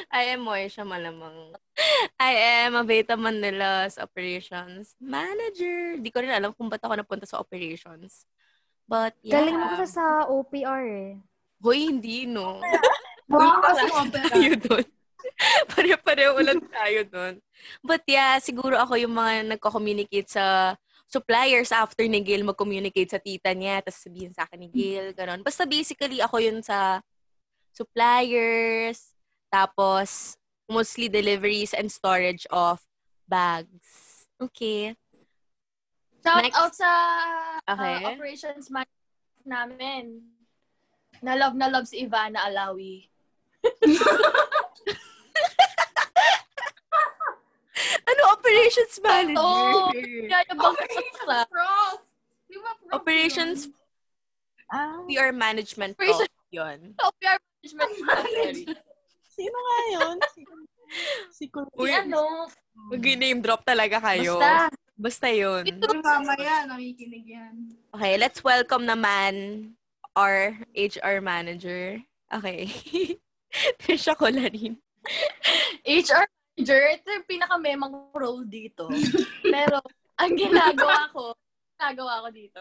[0.12, 1.56] I am Moisha Malamang.
[2.20, 2.32] I
[2.64, 5.96] am a Beta Manila's operations manager.
[5.98, 8.28] Di ko rin alam kung ba't ako napunta sa operations.
[8.84, 9.40] But, yeah.
[9.40, 11.12] Galing mo kasi sa OPR eh.
[11.64, 12.60] Hoy, hindi, no?
[13.28, 14.86] Wow, kasi tayo doon.
[15.72, 17.34] Pare-pareho ulit tayo doon.
[17.80, 20.76] But yeah, siguro ako yung mga nagko-communicate sa
[21.08, 25.40] suppliers after ni Gail mag-communicate sa tita niya, tapos sabihin sa akin ni Gail, gano'n.
[25.40, 27.00] Basta basically ako yun sa
[27.72, 29.13] suppliers,
[29.52, 30.36] tapos
[30.68, 32.80] mostly deliveries and storage of
[33.28, 34.24] bags.
[34.40, 34.96] Okay.
[36.24, 36.56] Shout Next.
[36.56, 36.90] out sa
[37.68, 38.04] uh, Okay.
[38.16, 40.24] operations manager namin.
[41.20, 43.08] Na love na love si Ivana Alawi.
[48.04, 49.40] Ano operations manager?
[49.40, 49.90] Oo.
[50.30, 51.18] Kaya yung bang Operations
[51.50, 51.98] prof.
[52.46, 53.74] Di ba prof Operations yun?
[54.70, 56.94] Ah, PR management prof yun.
[57.00, 57.90] OPR management.
[58.04, 58.78] Management.
[59.34, 60.16] Sino nga yun?
[60.30, 60.42] Si,
[61.34, 62.46] si Kul- Si ano,
[62.90, 64.38] Mag-name drop talaga kayo.
[64.38, 64.70] basta.
[64.94, 65.66] Basta yun.
[65.66, 67.54] Ito, Mamaya, nakikinig yan.
[67.90, 69.34] Okay, let's welcome naman
[70.14, 71.98] our HR manager.
[72.30, 72.70] Okay.
[73.82, 74.78] Trisha Colarin.
[75.82, 78.86] HR manager, ito yung pinaka-memang role dito.
[79.42, 79.82] Pero,
[80.14, 81.34] ang ginagawa ko,
[81.74, 82.60] ginagawa ko dito,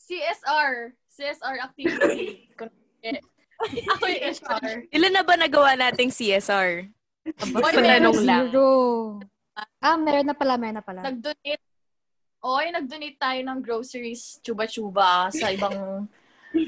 [0.00, 2.48] CSR, CSR activity.
[3.62, 4.66] Ako yung HR.
[4.90, 6.90] Ilan na ba nagawa nating CSR?
[7.24, 8.46] Boy, Tanong meron lang.
[8.52, 8.66] Zero.
[9.80, 11.00] Ah, meron na pala, meron na pala.
[11.06, 11.64] Nag-donate,
[12.44, 16.04] oy, nag-donate tayo ng groceries, chuba-chuba, sa ibang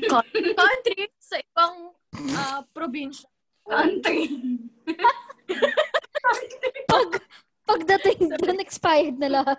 [0.08, 1.92] co- country, sa ibang
[2.32, 3.28] ah, probinsya.
[3.66, 4.30] Country.
[6.86, 7.08] Pag,
[7.66, 9.58] pagdating doon, expired na lahat.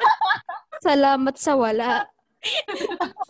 [0.84, 2.06] Salamat sa wala.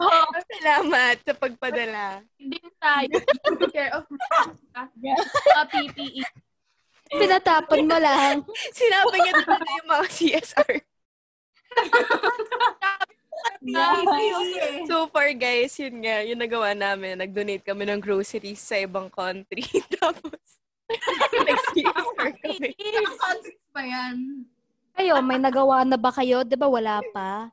[0.00, 0.26] Oh,
[0.58, 2.22] Salamat sa pagpadala.
[2.36, 4.04] hindi tayo take care of
[4.74, 6.24] uh, PPE.
[7.14, 8.42] Pinatapon mo lang.
[8.74, 10.72] Sinabi niya talaga yung mga CSR.
[13.64, 14.04] Yeah.
[14.84, 17.20] So far, guys, yun nga, yung nagawa namin.
[17.20, 19.64] Nag-donate kami ng groceries sa ibang country.
[20.00, 20.60] Tapos,
[21.32, 22.68] nag-CSR kami.
[22.76, 24.16] Anong context ba yan?
[24.94, 26.44] Kayo, may nagawa na ba kayo?
[26.44, 27.50] Di ba wala pa?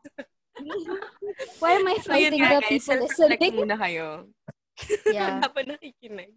[1.62, 2.70] Why am I fighting nga, the guys.
[2.70, 3.54] people listening?
[3.56, 4.08] muna kayo.
[5.06, 5.38] Yeah.
[5.38, 6.34] Wala pa nakikinig.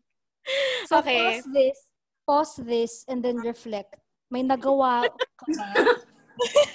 [0.85, 1.41] So Okay.
[1.41, 1.79] pause this,
[2.29, 3.97] pause this, and then reflect.
[4.29, 5.69] May nagawa ka ba?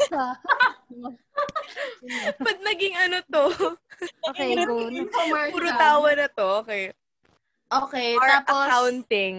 [2.41, 3.45] Ba't naging ano to?
[4.33, 4.89] okay, go.
[5.53, 6.47] Puro tawa na to.
[6.65, 6.89] Okay.
[7.69, 9.37] Okay, Or tapos, accounting.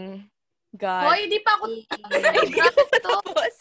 [0.78, 1.10] God.
[1.10, 1.98] hoy, di pa ako to.
[3.02, 3.54] Tapos,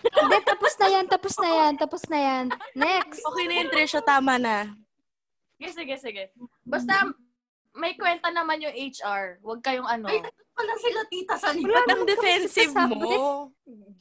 [0.00, 2.44] Hindi, tapos na yan, tapos na yan, tapos na yan.
[2.74, 3.22] Next.
[3.22, 4.02] okay na yun, Trisha.
[4.02, 4.74] Tama na.
[5.54, 6.22] Sige, sige, sige.
[6.66, 7.06] Basta,
[7.78, 9.38] may kwenta naman yung HR.
[9.46, 10.10] Huwag kayong ano.
[10.10, 10.18] Ay,
[10.58, 13.48] Wala sila tita sa naman ang defensive mo?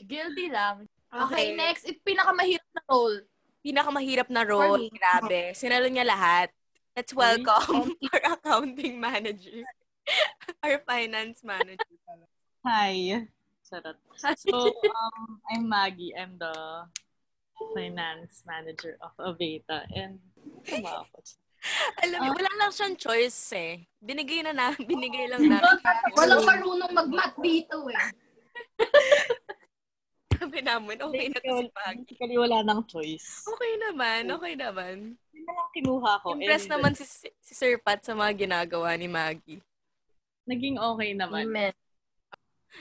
[0.01, 0.89] Guilty lang.
[1.13, 1.55] Okay, Okay.
[1.55, 1.85] next.
[1.85, 3.17] It, pinakamahirap na role.
[3.61, 4.89] Pinakamahirap na role.
[4.89, 5.53] Grabe.
[5.53, 6.49] Sinalo niya lahat.
[6.97, 9.63] Let's welcome our accounting manager.
[10.65, 11.95] Our finance manager.
[12.65, 13.29] Hi.
[13.61, 13.95] Charot.
[14.41, 16.11] So, um, I'm Maggie.
[16.17, 16.51] I'm the
[17.75, 19.85] finance manager of Aveta.
[19.93, 20.19] And,
[20.65, 21.17] tama ako.
[22.07, 23.83] Alam mo, wala lang siyang choice eh.
[23.99, 25.77] Binigay na na, binigay lang namin.
[26.15, 27.99] Walang marunong mag-math dito eh.
[30.39, 31.95] Sabi namin, okay na to si Pag.
[31.99, 33.43] Basically, wala nang choice.
[33.43, 35.19] Okay naman, okay naman.
[35.35, 36.27] Yun na lang kinuha ko.
[36.39, 37.03] Impress and naman si,
[37.43, 39.59] si Sir Pat sa mga ginagawa ni Maggie.
[40.47, 41.43] Naging okay naman.
[41.51, 41.75] Amen.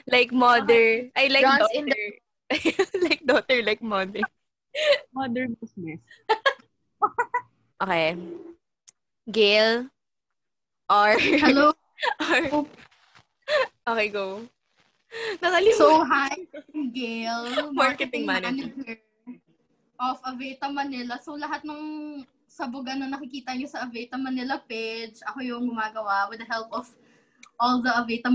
[0.07, 1.11] Like mother.
[1.19, 1.87] I like Runs daughter.
[1.91, 2.21] the-
[3.11, 4.23] like daughter, like mother.
[5.13, 6.01] Modern business.
[7.79, 8.19] Okay.
[9.31, 9.87] Gail.
[10.91, 11.15] Or,
[11.47, 11.71] Hello.
[12.27, 12.67] or,
[13.87, 14.43] okay, go.
[15.39, 15.79] Nakalimutan.
[15.79, 16.35] So, hi,
[16.75, 18.67] I'm Gail, Marketing marketing, manager.
[18.75, 18.99] manager.
[20.03, 21.23] of Aveta Manila.
[21.23, 21.83] So, lahat ng
[22.51, 26.91] sabugan na nakikita nyo sa Aveta Manila page, ako yung gumagawa with the help of
[27.63, 28.27] all the Aveta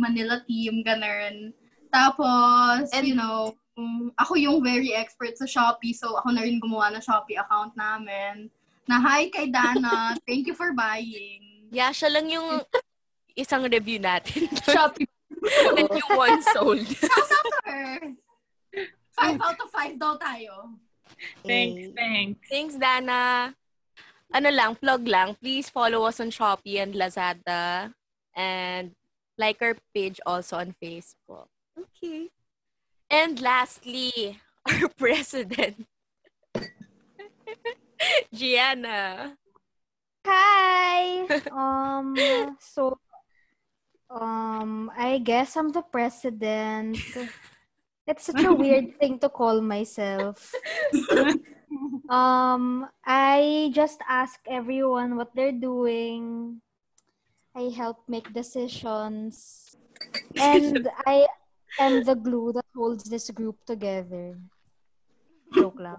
[0.00, 1.52] Manila team, ganun.
[1.92, 6.58] Tapos, And- you know, um, ako yung very expert sa Shopee, so ako na rin
[6.58, 8.50] gumawa ng Shopee account namin.
[8.90, 11.70] Na hi kay Dana, thank you for buying.
[11.70, 12.66] Yeah, siya lang yung
[13.42, 14.50] isang review natin.
[14.66, 15.06] Shopee.
[15.78, 16.82] And yung one sold.
[16.82, 18.02] Sure.
[19.14, 20.74] Five out of five daw tayo.
[21.46, 22.42] Thanks, thanks.
[22.50, 23.54] Thanks, Dana.
[24.34, 25.38] Ano lang, plug lang.
[25.38, 27.94] Please follow us on Shopee and Lazada.
[28.34, 28.92] And
[29.38, 31.46] like our page also on Facebook.
[31.78, 32.30] Okay.
[33.08, 34.36] And lastly,
[34.68, 35.88] our president,
[38.34, 39.32] Gianna.
[40.26, 41.24] Hi.
[41.48, 42.12] Um.
[42.60, 43.00] So,
[44.12, 44.92] um.
[44.92, 47.00] I guess I'm the president.
[48.06, 50.52] It's such a weird thing to call myself.
[52.12, 52.88] Um.
[53.04, 56.60] I just ask everyone what they're doing.
[57.56, 59.72] I help make decisions,
[60.36, 61.26] and I
[61.80, 64.38] am the glue that holds this group together.
[65.50, 65.98] Joke lang.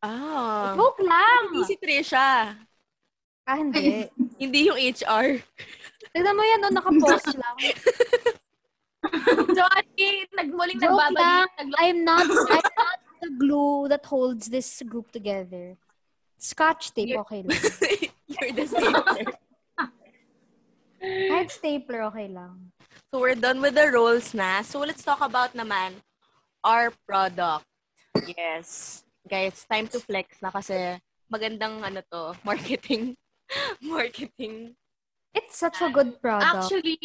[0.00, 0.72] Ah.
[0.72, 1.52] Joke lang.
[1.52, 2.56] Hindi si Trisha.
[3.44, 4.08] Ah, hindi.
[4.40, 5.36] Hindi yung HR.
[6.16, 7.56] Tignan mo yan, no, nakapost lang.
[9.52, 11.50] Johnny, nagmuling Joke nagbabalik.
[11.60, 15.76] Naglo- I'm not, I'm not the glue that holds this group together.
[16.40, 17.60] Scotch tape, okay lang.
[18.28, 19.28] You're the stapler.
[21.04, 22.72] Kahit stapler, okay lang.
[23.14, 24.66] So we're done with the roles na.
[24.66, 26.02] So let's talk about naman
[26.66, 27.62] our product.
[28.26, 29.06] Yes.
[29.22, 30.98] Guys, time to flex na kasi
[31.30, 33.14] magandang ano to, marketing.
[33.78, 34.74] marketing.
[35.30, 36.66] It's such a good product.
[36.66, 36.98] Actually,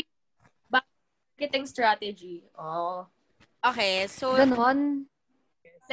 [0.74, 2.42] marketing strategy.
[2.58, 3.06] Oh.
[3.62, 5.06] Okay, so Ganon.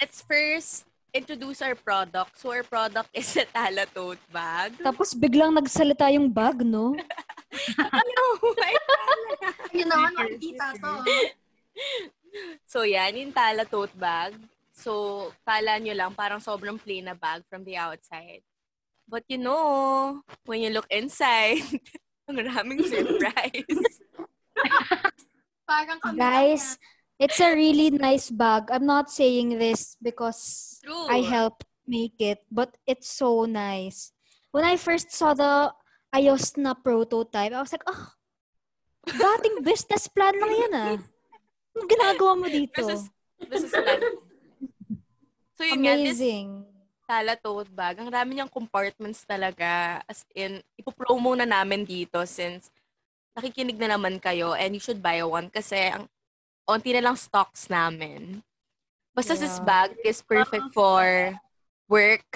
[0.00, 2.40] let's first introduce our product.
[2.40, 4.80] So our product is a Tala tote bag.
[4.80, 6.96] Tapos biglang nagsalita yung bag, no?
[7.76, 8.16] Ano?
[9.76, 10.92] Yun naman, makikita to.
[12.72, 14.32] so yan, yung Tala tote bag.
[14.76, 18.44] So, kala nyo lang, parang sobrang plain na bag from the outside.
[19.08, 21.62] But you know, when you look inside,
[22.28, 23.86] ang raming surprise.
[25.66, 26.78] Parang kami Guys,
[27.18, 28.68] it's a really nice bag.
[28.70, 31.06] I'm not saying this because True.
[31.06, 34.10] I helped make it, but it's so nice.
[34.50, 35.70] When I first saw the
[36.10, 38.10] ayos na prototype, I was like, oh,
[39.06, 40.96] dating business plan lang yan ah.
[41.76, 42.82] Anong ginagawa mo dito?
[42.82, 43.06] This
[43.46, 44.02] this is like,
[45.54, 46.48] so yun nga, this Amazing.
[47.06, 50.02] Tala tote bag, ang dami niyang compartments talaga.
[50.10, 52.66] As in, ipopromo na namin dito since
[53.36, 56.10] nakikinig na naman kayo and you should buy one kasi ang
[56.66, 58.42] onti na lang stocks namin.
[59.14, 59.68] Basta this Yeah.
[59.68, 61.30] bag is perfect for
[61.86, 62.26] work,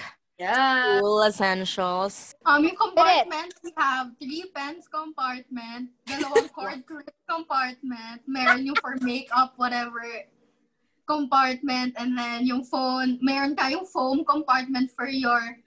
[0.41, 0.97] Yeah.
[0.97, 2.33] school, essentials.
[2.49, 8.97] Um, yung compartment, we have three pens compartment, dalawang cord clip compartment, meron yung for
[9.05, 10.01] makeup, whatever
[11.05, 15.61] compartment, and then yung phone, meron tayong foam compartment for your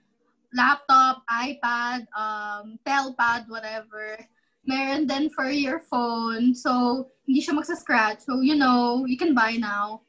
[0.51, 4.19] laptop, iPad, um, telpad, whatever.
[4.67, 8.27] Meron din for your phone, so hindi siya magsa-scratch.
[8.27, 10.01] So, you know, you can buy now.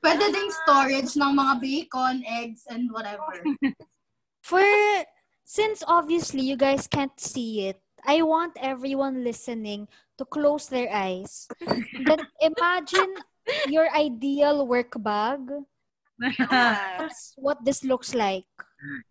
[0.00, 3.44] Pwede ding storage ng mga bacon, eggs, and whatever.
[4.44, 4.60] For
[5.40, 9.88] since obviously you guys can't see it, I want everyone listening
[10.20, 11.48] to close their eyes.
[12.04, 13.16] Then imagine
[13.72, 15.48] your ideal work bag.
[16.20, 18.44] That's what this looks like.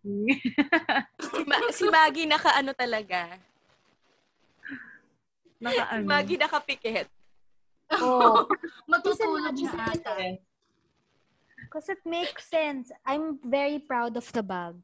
[0.06, 3.34] Si, Ma- si Maggie naka ano talaga.
[5.58, 6.06] Naka Si ano.
[6.06, 7.10] Maggie nakapikit.
[7.98, 8.46] Oh,
[8.90, 10.38] Matutulog na ata.
[11.74, 12.94] because it makes sense.
[13.02, 14.78] I'm very proud of the bag.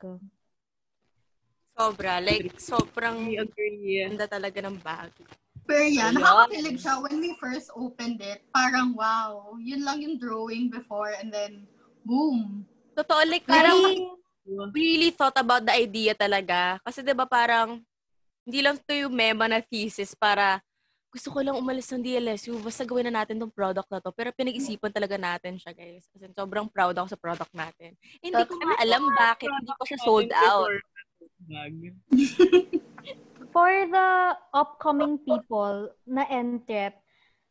[1.80, 2.20] Sobra.
[2.20, 4.04] Like, sobrang I agree.
[4.04, 5.16] ganda talaga ng bag.
[5.64, 6.20] Pero yan, Ayun.
[6.20, 8.44] nakakakilig siya when we first opened it.
[8.52, 11.64] Parang wow, yun lang yung drawing before and then
[12.04, 12.68] boom.
[12.98, 13.80] Totoo, like, parang
[14.76, 16.82] really thought about the idea talaga.
[16.84, 17.80] Kasi 'di ba parang
[18.44, 20.58] hindi lang to yung mema na thesis para
[21.10, 24.14] gusto ko lang umalis ng DLSU, basta gawin na natin tong product na to.
[24.14, 26.06] Pero pinag-isipan talaga natin siya, guys.
[26.14, 27.98] Kasi sobrang proud ako sa product natin.
[28.22, 30.70] Hindi ko nga alam bakit hindi pa siya sold out.
[31.50, 31.98] Bag.
[33.54, 36.94] for the upcoming people na entrep,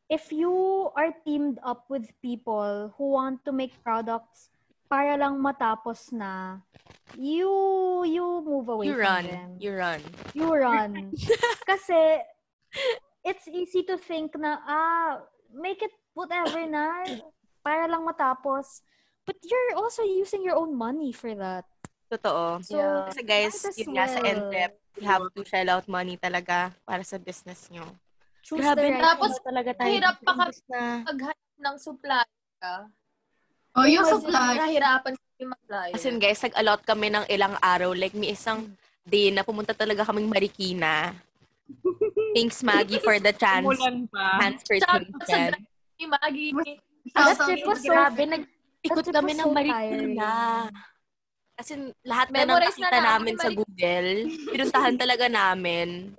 [0.06, 4.54] if you are teamed up with people who want to make products
[4.86, 6.62] para lang matapos na,
[7.18, 7.50] you
[8.06, 9.24] you move away You from run.
[9.26, 9.50] them.
[9.58, 10.00] You run.
[10.32, 10.92] You run.
[11.68, 12.22] Kasi
[13.26, 17.04] it's easy to think na, ah, make it whatever na,
[17.66, 18.80] para lang matapos.
[19.26, 21.68] But you're also using your own money for that.
[22.08, 22.64] Totoo.
[22.64, 23.04] So, Yeah.
[23.06, 24.18] Kasi guys, yun nga sa.
[24.18, 27.84] NTEP, you have to shell out money talaga para sa business nyo.
[28.40, 29.86] Choose Grabe, the right Tapos, talaga tayo.
[29.86, 32.24] mahirap pa ka- imbes na, Paghanap ng supply
[32.58, 32.74] ka.
[33.76, 34.52] Oh, yung Kasi supply.
[34.56, 35.88] Nahirapan kami mag-apply.
[35.92, 37.92] as in guys, nag-allot kami ng ilang araw.
[37.92, 38.72] Like, may isang
[39.04, 41.12] day na pumunta talaga kaming Marikina.
[42.32, 43.68] Thanks, Maggie, for the chance.
[43.68, 44.40] Umulan pa.
[44.40, 45.60] Transportation.
[45.94, 46.52] Si Maggie,
[47.08, 50.32] That Shout out trip was so Grabe, nag-ikot kami ng Marikina.
[51.58, 53.50] As in, lahat na Memorize na nakita namin namin sa.
[53.50, 54.10] Google,
[54.54, 56.14] pinuntahan talaga namin.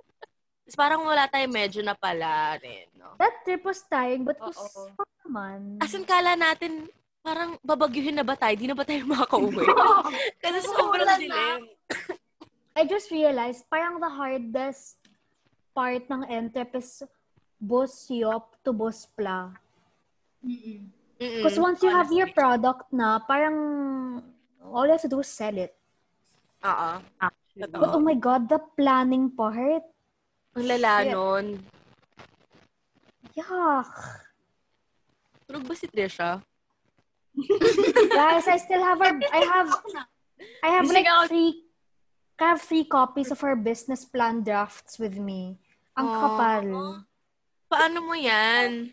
[0.68, 2.86] Tapos parang wala tayong medyo na pala rin.
[2.92, 3.16] No?
[3.16, 4.92] That trip was tiring, but was fun
[5.24, 5.80] naman.
[5.80, 6.92] As in, kala natin,
[7.24, 8.52] parang babagyuhin na ba tayo?
[8.52, 9.64] Di na ba tayo makaka-uwi?
[10.44, 11.16] Kasi sobrang na.
[11.16, 11.60] dilim.
[12.76, 15.00] I just realized, parang the hardest
[15.72, 17.00] part ng NTEP is
[17.56, 19.56] Bus Yop to Bus Pla.
[21.16, 23.56] Because once you have your product na, parang
[24.62, 25.72] all you have to do is sell it.
[26.64, 26.90] Oo.
[27.56, 29.82] But oh my God, the planning part,
[30.56, 31.46] Ang lala nun.
[33.36, 33.90] yuck.
[35.46, 36.40] Tulog ba si Trisha?
[38.16, 39.68] Guys, I still have our, I have,
[40.62, 41.26] I have like ako.
[41.30, 41.50] three,
[42.40, 45.58] I have three copies of our business plan drafts with me.
[45.94, 46.16] Ang Aw.
[46.18, 46.64] kapal.
[47.70, 48.90] Paano mo yan?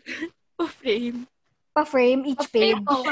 [0.58, 1.26] Pa-frame.
[1.74, 2.78] Pa-frame each page.
[2.86, 3.02] Oh,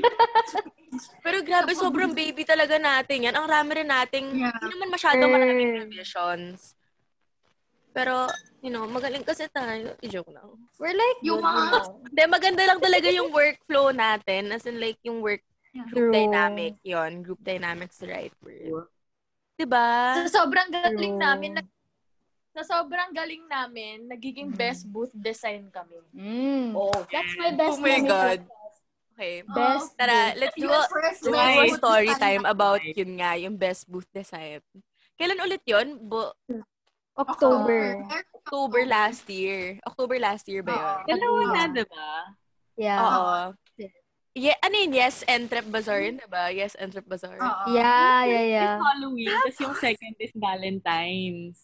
[1.24, 3.34] Pero grabe, sobrang baby talaga natin yan.
[3.34, 4.50] Ang rami rin nating, Yeah.
[4.52, 5.30] hindi naman masyado Eh.
[5.30, 6.74] maraming revisions.
[7.90, 8.30] Pero,
[8.62, 9.98] you know, magaling kasi tayo.
[9.98, 10.46] I-joke lang.
[10.78, 12.06] We're like, Yung mga-.
[12.06, 14.54] Hindi, maganda lang talaga yung workflow natin.
[14.54, 15.42] As in, like, yung work
[15.90, 16.14] group True.
[16.14, 16.78] dynamic.
[16.82, 18.86] yon Group dynamics the right word.
[19.54, 20.16] Diba?
[20.24, 21.20] sa sobrang galing True.
[21.20, 21.76] namin, nag-
[22.50, 26.00] sa sobrang galing namin, nagiging best booth design kami.
[26.10, 26.72] Mm.
[26.74, 26.90] Oh.
[27.06, 28.08] That's my best Oh my memory.
[28.08, 28.40] God.
[29.20, 29.44] Okay.
[29.44, 33.84] Best Tara, let's do a, first do a story time about yun nga, yung best
[33.84, 34.64] booth design.
[35.20, 36.00] Kailan ulit yun?
[36.00, 36.32] Bo-
[37.20, 38.00] October.
[38.40, 39.76] October last year.
[39.84, 41.20] October last year ba yun?
[41.20, 41.68] Dalawa na, Yeah.
[41.76, 42.08] diba?
[42.80, 42.98] Yeah.
[43.04, 43.36] Oo.
[44.32, 44.96] Yeah, ano yun?
[44.96, 46.48] Yes, Entrep Bazaar yun, diba?
[46.56, 47.36] Yes, Entrep Bazaar.
[47.36, 47.76] Oo.
[47.76, 48.72] Yeah, yeah, yeah.
[48.72, 51.60] It's Halloween, tapos yung second is Valentine's.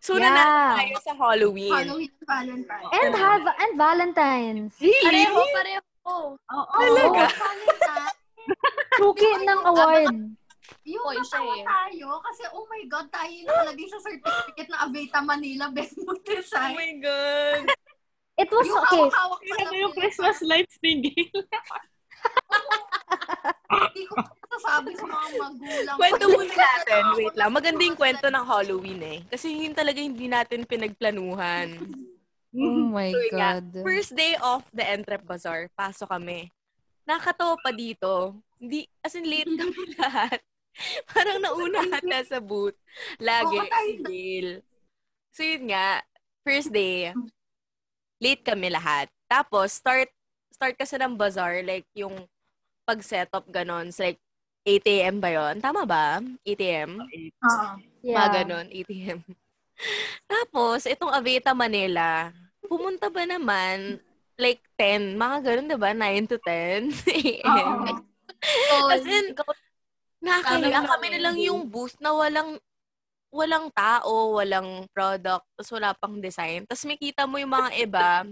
[0.00, 0.32] So, Yeah.
[0.32, 0.42] na
[0.80, 1.74] tayo sa Halloween.
[1.76, 2.88] Halloween, Valentine.
[2.88, 4.72] And have and Valentine's.
[4.80, 5.04] Really?
[5.04, 5.80] Pareho, pareho.
[6.08, 6.64] Oo.
[6.72, 7.24] Talaga?
[7.28, 7.92] Oh, kanina,
[8.96, 10.16] Suki ng award.
[10.84, 11.64] yung Oy, siya natawa eh.
[11.64, 16.16] tayo kasi oh my God, tayo yung nakalagay sa certificate na Aveta Manila Best Mood
[16.18, 16.74] Oh Design.
[16.74, 17.62] my God.
[18.40, 18.96] It was yung okay.
[19.02, 19.92] hawak-hawak pa lang yung.
[19.92, 21.42] Christmas lights ni Gail.
[23.68, 25.96] Hindi ko masasabi sa mga magulang.
[25.98, 27.02] Kwento muna natin.
[27.18, 27.50] Wait lang.
[27.50, 29.18] Maganda yung kwento ng Halloween eh.
[29.26, 31.68] Kasi yun talaga hindi natin pinagplanuhan.
[32.56, 33.84] Oh my So, nga, God.
[33.84, 36.48] First day of the Entrep Bazaar, pasok kami.
[37.04, 38.36] Nakakatawa pa dito.
[38.56, 40.40] Hindi, as in late kami lahat.
[41.12, 42.76] Parang nauna ata sa booth.
[43.20, 44.48] Lagi, si Gail.
[45.34, 46.00] So yun nga,
[46.46, 47.12] first day,
[48.22, 49.12] late kami lahat.
[49.28, 50.08] Tapos, start,
[50.48, 52.16] start kasi ng bazaar, like yung
[52.88, 53.92] pag-setup ganon.
[53.92, 54.20] So, like,
[54.64, 55.16] 8 a.m.
[55.20, 55.60] ba yun?
[55.60, 56.20] Tama ba?
[56.44, 57.00] 8 a.m.?
[57.00, 57.68] Oo.
[58.04, 58.16] Yeah.
[58.20, 59.20] Mga ganon, 8 a.m.
[60.26, 62.30] Tapos, itong Aveta Manila,
[62.64, 63.98] pumunta ba naman,
[64.38, 65.90] like 10, mga ganon, diba?
[65.94, 67.46] 9 to 10 a.m.
[67.48, 67.94] Oo.
[68.38, 69.34] So, As in,
[70.18, 72.58] Nakakaya kami namin, na lang yung booth na walang
[73.28, 76.64] walang tao, walang product, tapos wala pang design.
[76.64, 78.24] Tapos may kita mo yung mga iba,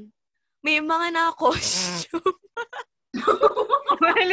[0.64, 2.34] may mga naka-costume.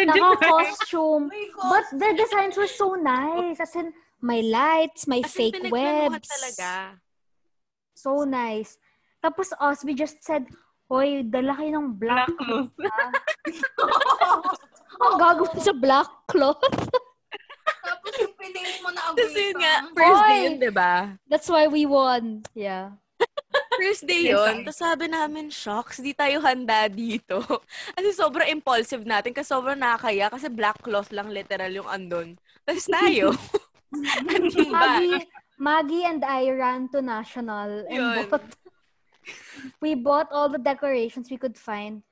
[0.07, 1.27] Naka-costume.
[1.63, 1.69] Oh.
[1.69, 3.59] But their designs were so nice.
[3.61, 6.31] As in, may lights, may As in, fake pinagplanuhan webs.
[6.31, 6.97] talaga.
[7.93, 8.75] So nice.
[9.23, 10.45] Tapos us, we just said,
[10.91, 12.27] Hoy, dala kayo ng black.
[12.27, 12.71] Black cloth.
[14.99, 16.59] Ang gagawin sa black cloth.
[17.87, 19.31] Tapos yung pinili mo na Aveta.
[19.31, 20.45] yun nga, first day Oy!
[20.45, 20.93] yun, di ba?
[21.27, 22.43] That's why we won.
[22.51, 22.99] Yeah.
[23.79, 27.39] first day yun, tapos sabi namin, shocks, di tayo handa dito.
[27.95, 32.35] Kasi sobrang impulsive natin, kasi sobrang nakakaya, kasi black cloth lang literal yung andon.
[32.67, 33.31] Tapos tayo.
[34.29, 34.99] ano ba?
[35.63, 38.27] Maggie and I ran to National and Yun.
[38.27, 38.43] bought
[39.83, 42.03] we bought all the decorations we could find.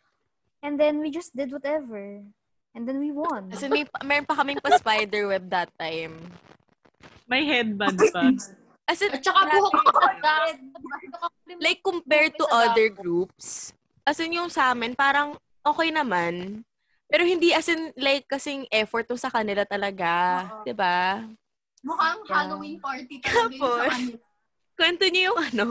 [0.63, 2.23] And then we just did whatever.
[2.71, 3.51] And then we won.
[3.51, 6.15] Kasi may, meron pa kaming pa-spider web that time.
[7.27, 8.31] May headband pa.
[8.87, 9.75] As in, At saka buhok
[11.59, 13.75] like compared to other groups,
[14.07, 16.63] as in yung sa amin, parang okay naman.
[17.11, 20.47] Pero hindi as in like kasing effort to sa kanila talaga.
[20.47, 20.63] Oo.
[20.63, 21.27] 'Di ba?
[21.81, 22.33] Mukhang Yeah.
[22.37, 24.17] Halloween party talaga yung sa Tapos, kanila.
[24.71, 25.65] Kwento niyo yung ano,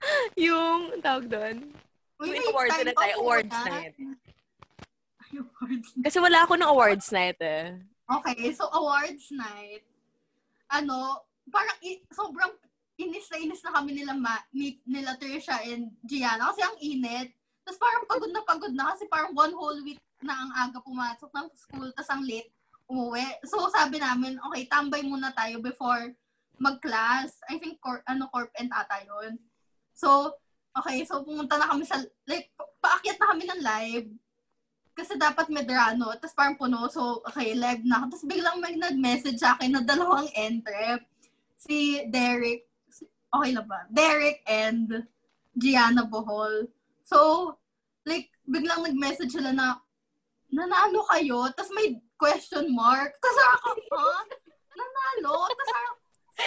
[0.48, 1.56] yung tawag doon.
[2.14, 3.94] Uy, may awards na tayo, awards night.
[5.18, 7.80] Ay, awards Kasi wala ako ng awards night eh.
[8.04, 9.82] Okay, so awards night.
[10.68, 12.52] Ano, parang i- sobrang
[12.94, 17.32] inis na inis na kami nila, ma- ni, nila Trisha and Gianna kasi ang init.
[17.64, 21.28] Tapos parang pagod na pagod na kasi parang one whole week na ang aga pumasok
[21.28, 22.48] ng school tapos ang late
[22.88, 23.24] umuwi.
[23.48, 26.12] So sabi namin, okay, tambay muna tayo before
[26.58, 27.34] mag-class.
[27.50, 29.38] I think cor- ano, corp and ata yun.
[29.94, 30.34] So,
[30.74, 34.08] okay, so pumunta na kami sa, like, pa- paakyat na kami ng live
[34.94, 38.06] kasi dapat medrano, tapos parang puno, so okay, live na.
[38.06, 41.02] Tapos biglang may nag-message sa akin na dalawang entrep.
[41.58, 42.70] Si Derek,
[43.34, 43.90] okay lang ba?
[43.90, 45.02] Derek and
[45.58, 46.70] Gianna Bohol.
[47.02, 47.50] So,
[48.06, 49.82] like, biglang nag-message sila na,
[50.54, 53.12] nanalo kayo, tapos may question mark.
[53.20, 54.16] Tapos ako, ha?
[54.72, 55.36] Nanalo?
[55.52, 55.80] Tapos sa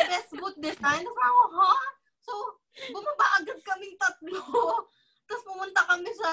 [0.09, 1.05] best boot design.
[1.05, 1.73] Tapos ako, ha?
[2.25, 2.33] So,
[2.89, 4.41] bumaba agad kaming tatlo.
[5.29, 6.31] Tapos pumunta kami sa,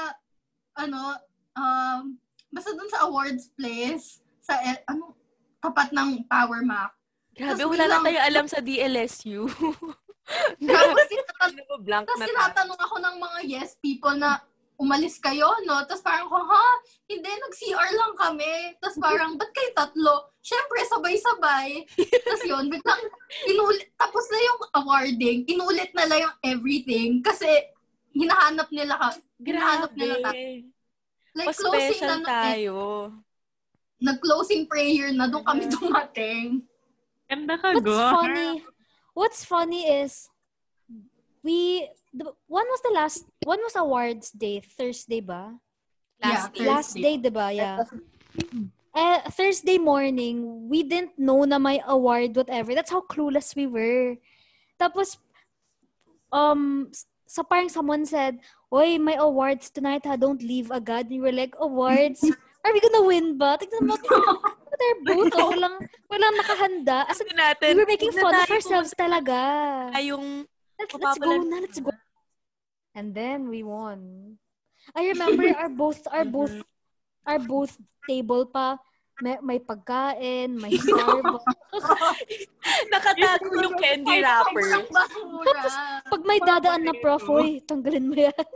[0.81, 1.19] ano,
[1.59, 2.17] um,
[2.49, 4.57] basta dun sa awards place, sa,
[4.89, 5.13] ano,
[5.61, 6.97] tapat ng Power Mac.
[7.35, 9.45] Grabe, wala na biglang- tayo alam sa DLSU.
[10.57, 11.05] Tapos
[11.45, 14.41] Ano blank na tinatanong ako ng mga yes people na
[14.79, 15.83] umalis kayo, no?
[15.87, 16.67] Tapos parang ha?
[17.07, 18.75] Hindi, nag-CR lang kami.
[18.83, 20.15] Tapos parang, ba't kayo tatlo?
[20.43, 21.87] Siyempre, sabay-sabay.
[22.25, 23.03] Tapos yun, biglang,
[23.49, 27.23] inulit, tapos na yung awarding, inulit na lang yung everything.
[27.23, 27.47] Kasi,
[28.15, 29.09] hinahanap nila ka.
[29.41, 30.35] Hinahanap nila tayo.
[30.35, 30.73] Grabe.
[31.35, 32.29] Like, closing Pa-special na, na eh.
[32.31, 32.77] tayo.
[33.99, 36.63] Nag-closing prayer na, doon kami dumating.
[37.31, 37.99] Ganda ka, What's go.
[37.99, 38.51] funny?
[39.15, 40.29] What's funny is
[41.47, 44.63] we the, when was the last when was awards day?
[44.63, 45.59] Thursday ba?
[46.23, 46.69] Yeah, Last year.
[46.71, 47.51] Last day, 'di ba?
[47.51, 47.83] Yeah.
[48.95, 52.79] Eh, Thursday morning, we didn't know na may award, whatever.
[52.79, 54.15] That's how clueless we were.
[54.79, 55.19] Tapos,
[56.31, 58.39] um, s- sa parang someone said,
[58.71, 61.11] Oy, may awards tonight ha, don't leave agad.
[61.11, 62.23] And we were like, awards?
[62.63, 63.59] Are we gonna win ba?
[63.59, 67.05] Tignan mo, they're both, oh, walang, walang nakahanda.
[67.11, 69.91] As in, natin, we were making fun of ourselves talaga.
[69.91, 70.27] pumunta yung
[70.75, 71.91] Let's, let's go na, let's go.
[72.95, 74.39] And then we won.
[74.95, 76.55] I remember our both our both
[77.27, 77.75] our both
[78.07, 78.79] table pa
[79.23, 81.47] may, may pagkain, may Starbucks.
[82.93, 84.67] nakatago yung candy wrapper.
[84.91, 85.63] Basura.
[86.03, 88.47] Pag may dadaan na prof, oy, tanggalin mo yan.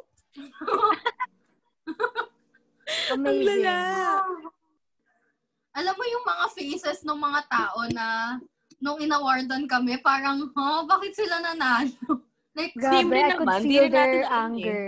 [3.15, 3.71] Amazing.
[5.79, 8.07] Alam mo yung mga faces ng mga tao na
[8.83, 12.27] nung inawardan kami, parang, ha, bakit sila nanalo?
[12.59, 14.43] Like, Grabe, Same rin I could naman, feel rin natin their alam eh.
[14.43, 14.87] anger.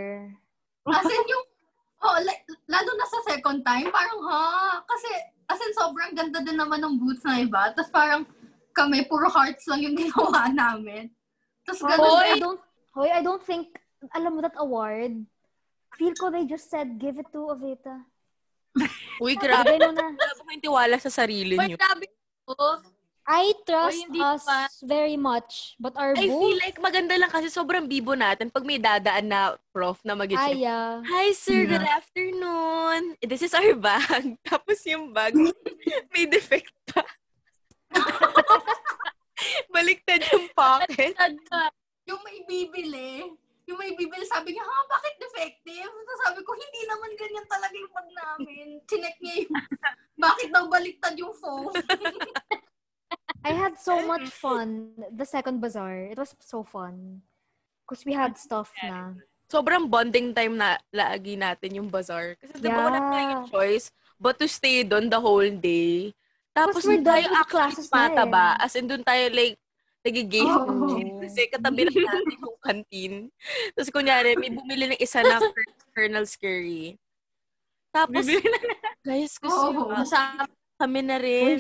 [0.90, 1.46] as in yung,
[2.02, 4.42] oh, like, lalo na sa second time, parang, ha,
[4.82, 5.10] kasi,
[5.46, 7.70] as in, sobrang ganda din naman ng boots na iba.
[7.72, 8.26] Tapos parang,
[8.74, 11.08] kami, puro hearts lang yung ginawa namin.
[11.62, 12.26] Tapos ganun Hoy.
[12.26, 12.60] I don't,
[12.90, 13.70] hoy, I don't think,
[14.12, 15.14] alam mo that award?
[15.94, 18.02] Feel ko they just said, give it to Avita.
[19.20, 19.76] Uy, grabe.
[19.76, 21.76] No na, Grabe kayong tiwala sa sarili Uy, niyo.
[21.76, 22.06] sabi
[22.46, 22.54] ko,
[23.30, 24.66] I trust hindi us pa.
[24.82, 28.66] very much, but our I both, feel like maganda lang kasi sobrang bibo natin pag
[28.66, 30.58] may dadaan na prof na mag ay.
[31.00, 31.62] Hi, sir.
[31.64, 31.94] Good Yeah.
[31.94, 33.00] afternoon.
[33.22, 34.34] This is our bag.
[34.50, 35.30] Tapos yung bag,
[36.12, 37.06] may defect pa.
[39.70, 41.14] Baliktad yung pocket.
[42.04, 43.30] yung may bibili,
[43.64, 45.86] yung may bibili, sabi niya, ha, bakit defective?
[45.86, 48.66] So sabi ko, hindi naman ganyan talaga yung bag namin.
[48.84, 49.54] Chinek niya yung,
[50.18, 51.70] bakit daw baliktad yung phone?
[53.44, 56.12] I had so much fun the second bazaar.
[56.12, 57.22] It was so fun.
[57.84, 59.18] Because we had stuff na.
[59.50, 62.38] Sobrang bonding time na lagi natin yung bazaar.
[62.38, 62.78] Kasi Yeah.
[62.78, 66.14] wala tayong choice but to stay doon the whole day.
[66.54, 68.62] Tapos we're done tayo with classes na eh.
[68.62, 69.56] As in, doon tayo like,
[70.06, 70.50] nagigame.
[70.50, 70.98] Oh.
[71.24, 73.14] Kasi katabi lang natin yung canteen.
[73.74, 75.40] Tapos kunyari, may bumili ng isa na
[75.94, 76.94] Colonel's Curry.
[77.90, 78.26] Tapos,
[79.06, 79.90] guys, gusto Oh.
[79.90, 80.46] kasama
[80.78, 81.58] kami na rin.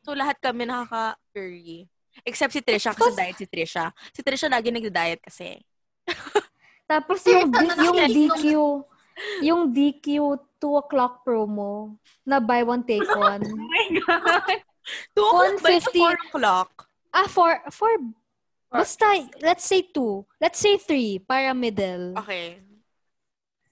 [0.00, 1.88] So, lahat kami nakaka-curry.
[2.26, 3.94] Except si Trisha, kasi diet si Trisha.
[4.12, 5.60] Si Trisha lagi nagda-diet kasi.
[6.90, 8.44] Tapos yung, D- yung DQ,
[9.46, 10.06] yung DQ
[10.58, 11.94] 2 o'clock promo
[12.26, 13.40] na buy one take one.
[13.46, 14.58] Oh my God.
[15.14, 15.70] 2 o'clock ba?
[15.78, 16.02] 150.
[16.02, 16.70] 4 o'clock?
[17.14, 17.90] ah, for, for,
[18.70, 19.06] basta,
[19.42, 20.26] let's say 2.
[20.40, 22.18] Let's say 3 para middle.
[22.18, 22.58] Okay.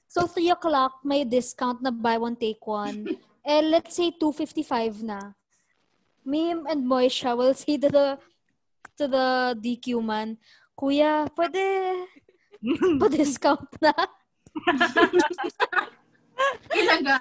[0.09, 3.05] So, 3 o'clock, may discount na buy one, take one.
[3.45, 5.37] eh, let's say 2.55 na.
[6.29, 8.21] Me and Moisha will say to the,
[9.01, 10.37] to the DQ man,
[10.77, 11.63] Kuya, pwede
[13.01, 13.97] pa-discount na.
[16.77, 17.17] Ilaga.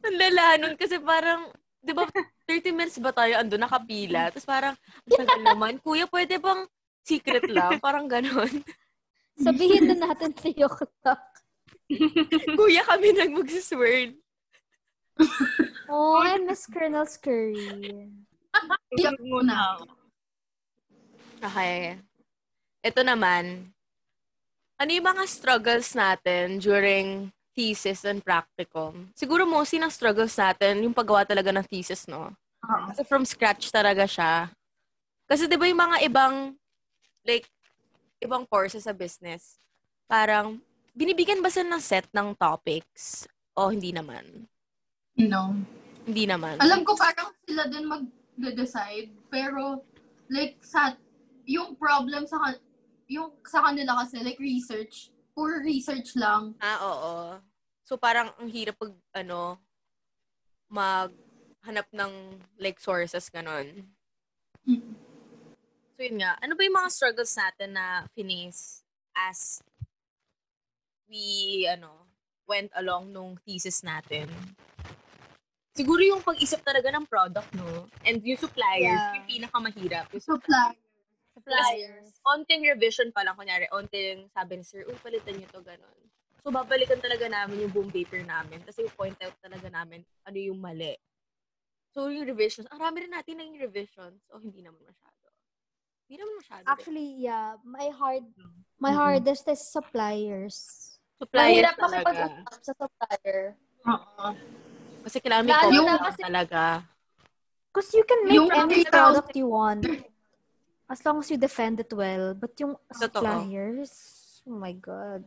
[0.00, 2.08] Ang lala nun kasi parang, di ba,
[2.48, 4.32] 30 minutes ba tayo ando nakapila?
[4.34, 4.74] Tapos parang,
[5.06, 6.66] ang naman, kuya, pwede bang
[7.06, 7.78] secret lang?
[7.78, 8.50] Parang ganon.
[9.38, 11.22] Sabihin na natin 3 o'clock.
[12.58, 14.19] kuya, kami nang magsiswern.
[15.90, 18.08] Oh, I miss Colonel Scurry.
[18.96, 19.82] Iyak muna.
[21.40, 21.98] Okay.
[22.80, 23.72] Ito naman,
[24.80, 29.12] ano yung mga struggles natin during thesis and practicum?
[29.12, 32.32] Siguro mostly ng struggles natin, yung paggawa talaga ng thesis, no?
[32.64, 32.84] Oo.
[32.88, 34.48] Kasi from scratch talaga siya.
[35.28, 36.56] Kasi di ba yung mga ibang,
[37.28, 37.44] like,
[38.20, 39.60] ibang courses sa business,
[40.08, 40.58] parang,
[40.96, 43.28] binibigyan ba sila ng set ng topics?
[43.52, 44.48] O hindi naman?
[45.18, 45.56] No.
[46.06, 46.58] Hindi naman.
[46.62, 49.10] Alam ko parang sila din mag-decide.
[49.30, 49.84] Pero,
[50.30, 50.94] like, sa,
[51.46, 52.38] yung problem sa,
[53.10, 55.10] yung sa kanila kasi, like, research.
[55.34, 56.54] Puro research lang.
[56.62, 57.14] Ah, oo.
[57.86, 59.58] So, parang ang hirap pag, ano,
[60.70, 62.12] maghanap ng,
[62.58, 63.86] like, sources, ganon.
[64.66, 64.94] Mm.
[65.94, 66.38] So, yun nga.
[66.40, 68.80] Ano ba yung mga struggles natin na finis
[69.12, 69.60] as
[71.10, 72.08] we, ano,
[72.48, 74.30] went along nung thesis natin?
[75.70, 77.86] Siguro yung pag-isip talaga ng product, no?
[78.02, 79.14] And yung suppliers, Yeah.
[79.14, 80.10] yung pinakamahirap.
[80.10, 80.74] Yung Supply.
[81.30, 82.10] suppliers.
[82.26, 85.98] Onting revision pa lang, kunyari, onting sabi ni sir, uy, palitan nyo to, ganon.
[86.42, 88.60] So, babalikan talaga namin yung boom paper namin.
[88.62, 90.96] Kasi yung point out talaga namin ano yung mali.
[91.90, 94.20] So, yung revisions, ang rami rin natin na yung revisions.
[94.28, 95.26] O, hindi naman masyado.
[96.04, 96.64] Hindi naman masyado.
[96.66, 97.54] Actually, yeah.
[97.62, 98.24] My hard,
[98.76, 98.98] my Mhm.
[98.98, 100.56] hardest is suppliers.
[101.14, 102.08] suppliers Mahirap kami talaga.
[102.08, 103.40] pag-usap sa supplier.
[103.84, 104.26] Oo.
[105.00, 106.62] Kasi kailangan may na lang kasi- talaga.
[107.70, 109.86] Because you can make Yung any 3,000 product you want.
[110.90, 112.34] As long as you defend it well.
[112.34, 113.22] But yung Totoo.
[113.22, 113.92] suppliers,
[114.42, 115.22] oh my God.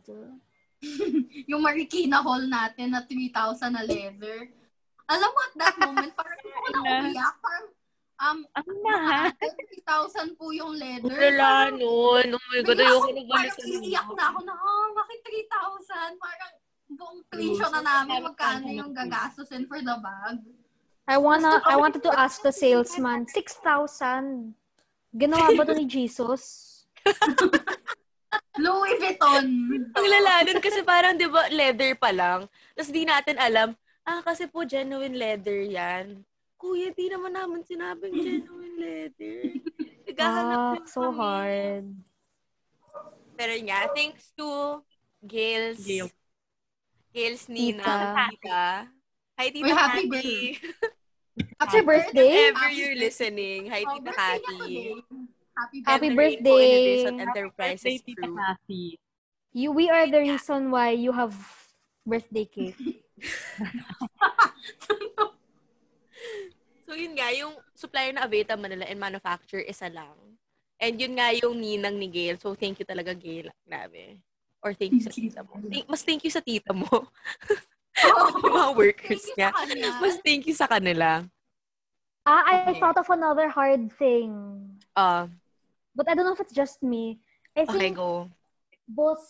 [1.50, 4.52] yung Marikina Hall natin na 3,000 na leather.
[5.08, 7.36] Alam mo, at that moment, parang ako na umiyak.
[7.40, 7.66] Parang,
[8.20, 9.32] um, Ang mahal.
[9.40, 11.16] 3,000 po yung leather.
[11.16, 12.26] Wala nun.
[12.28, 16.20] Oh my God, ayoko ako, na parang iiyak na ako na, oh, bakit 3,000?
[16.20, 16.52] Parang
[16.94, 20.38] buong tuition na namin magkano yung gagastusin for the bag.
[21.04, 24.56] I wanna, I wanted to ask the salesman, 6,000.
[25.12, 26.72] Ginawa ba to ni Jesus?
[28.58, 29.46] Louis Vuitton.
[29.94, 32.48] Ang lala nun kasi parang, di ba, leather pa lang.
[32.74, 36.24] Tapos di natin alam, ah, kasi po genuine leather yan.
[36.56, 39.38] Kuya, di naman naman sinabing genuine leather.
[40.08, 41.18] Naghahanap Ah, din so kami.
[41.20, 41.86] hard.
[43.34, 44.80] Pero nga, thanks to
[45.20, 46.08] Gail's, Gail.
[47.14, 48.26] Gail's Nina, Tita.
[48.34, 48.62] Tita.
[49.38, 50.58] Hi, Tita Uy, happy Cathy.
[51.58, 52.30] Happy birthday.
[52.50, 54.58] If ever you're listening, hi, Oh, Tita birthday Cathy.
[54.58, 54.90] today.
[55.54, 56.42] Happy Happy birthday.
[56.42, 58.34] Rainbow Innovation Birthday, Enterprises Tita crew.
[58.34, 58.86] Kathy.
[59.54, 61.34] You, we are the reason why you have
[62.02, 62.74] birthday cake.
[66.84, 70.12] So, yun nga, yung supplier na Aveta Manila and manufacturer, isa lang.
[70.78, 72.36] And yun nga yung ninang ni Gail.
[72.36, 73.48] So, thank you talaga, Gail.
[73.64, 74.20] Grabe.
[74.64, 75.60] Or thank you sa tita mo.
[75.68, 76.88] Thank- mas thank you sa tita mo.
[78.42, 79.52] yung mga workers niya.
[80.02, 81.22] Mas thank you sa kanila.
[82.24, 82.80] Ah, I Okay.
[82.80, 84.32] thought of another hard thing.
[84.96, 85.28] Ah,
[85.94, 87.20] But I don't know if it's just me.
[87.54, 88.26] I okay, think go.
[88.88, 89.22] Boss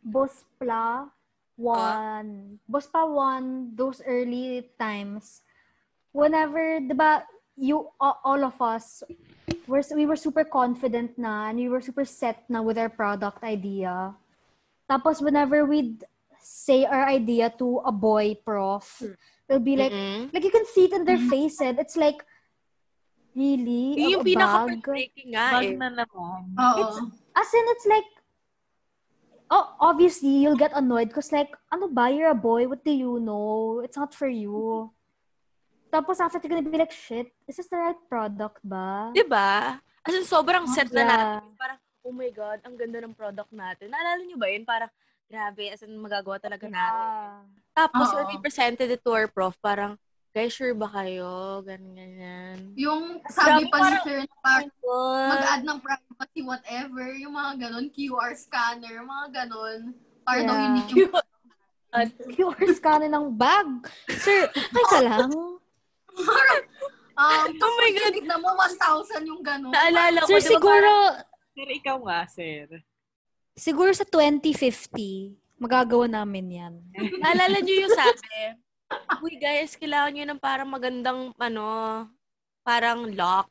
[0.00, 1.10] Boss Pla
[1.58, 2.56] won.
[2.64, 5.42] Boss Pa won those early times.
[6.14, 7.26] Whenever, di ba,
[7.58, 9.02] you, all of us,
[9.66, 13.42] were, we were super confident na and we were super set na with our product
[13.42, 14.14] idea.
[14.90, 16.04] Tapos whenever we'd
[16.40, 19.02] say our idea to a boy prof,
[19.48, 20.32] they'll be like, Mm-mm.
[20.32, 22.20] like you can see it in their face and it's like,
[23.34, 23.96] really?
[23.98, 24.26] Yung a bag?
[24.26, 25.76] pinaka-breaking nga Bag eh.
[25.76, 26.54] na naman.
[26.54, 27.10] Oo.
[27.34, 28.08] As in, it's like,
[29.50, 33.18] oh, obviously, you'll get annoyed because like, ano ba, you're a boy, what do you
[33.20, 33.80] know?
[33.84, 34.90] It's not for you.
[35.94, 39.14] Tapos after, you're gonna be like, shit, is this the right product ba?
[39.14, 39.78] Diba?
[40.02, 41.06] As in, sobrang set na Yeah.
[41.06, 41.54] natin.
[41.54, 43.94] Parang, oh my God, ang ganda ng product natin.
[43.94, 44.66] Naalala niyo ba yun?
[44.66, 44.90] Parang,
[45.24, 46.98] grabe, as in, magagawa talaga natin.
[46.98, 47.38] Yeah.
[47.72, 48.14] Tapos, Oo.
[48.18, 49.94] when we presented it to our prof, parang,
[50.34, 51.62] guys, sure ba kayo?
[51.62, 52.58] Ganyan, ganyan.
[52.74, 57.32] Yung sabi Grabe, pa ni parang- Sir na parang Mag- mag-add ng privacy, whatever, yung
[57.32, 59.80] mga ganon, QR scanner, mga ganon.
[60.26, 60.66] Para daw Yeah.
[60.74, 61.14] unique yung
[62.34, 63.68] QR scanner ng bag.
[64.10, 65.30] Sir, ay ka lang.
[67.14, 68.10] Um, Oh my God.
[68.10, 69.70] Tignan mo, 1,000 yung gano'n.
[69.70, 70.90] Naalala ko, Sir, di ba siguro,
[71.54, 72.66] Sir, ikaw nga, sir.
[73.54, 76.74] siguro sa 2050, magagawa namin yan.
[77.22, 78.18] Naalala niyo yung sabi,
[79.22, 81.66] Uy guys, kailangan nyo ng parang magandang, ano,
[82.66, 83.50] parang lock.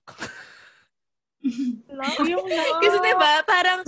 [2.24, 2.76] yung lang.
[2.84, 3.80] Kasi diba, parang,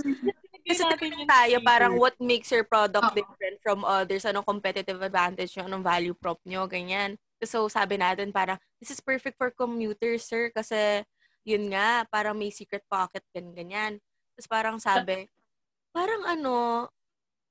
[0.64, 5.00] kasi natin diba yung tayo, parang what makes your product different from others, anong competitive
[5.04, 7.20] advantage nyo, anong value prop nyo, ganyan.
[7.44, 11.04] So, sabi natin parang, this is perfect for commuters, sir, kasi,
[11.44, 13.92] yun nga, parang may secret pocket, ganyan, ganyan.
[14.32, 15.28] Tapos parang sabi,
[15.92, 16.86] parang ano,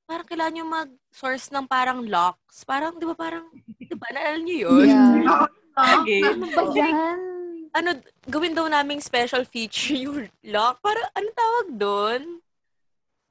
[0.10, 2.66] parang kailangan nyo mag-source ng parang locks.
[2.66, 3.46] Parang, di ba, parang,
[3.78, 4.88] di ba, naalala nyo yun?
[4.90, 5.46] Yeah.
[5.76, 6.24] Okay.
[6.24, 7.36] Ano ba yan?
[7.76, 8.00] ano,
[8.32, 10.80] gawin daw naming special feature yung lock.
[10.80, 12.22] Para, ano tawag doon?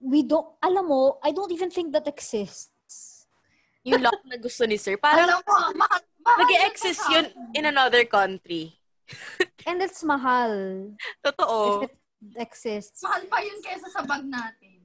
[0.04, 3.24] We don't, alam mo, I don't even think that exists.
[3.88, 5.00] Yung lock na gusto ni sir.
[5.00, 8.72] Parang, Alam mo, mahal, mahal nag-exist sa yun in another country.
[9.68, 10.52] And it's mahal.
[11.20, 11.84] Totoo.
[11.84, 11.94] If it
[12.40, 13.04] exists.
[13.04, 14.80] Mahal pa yun kesa sa bag natin.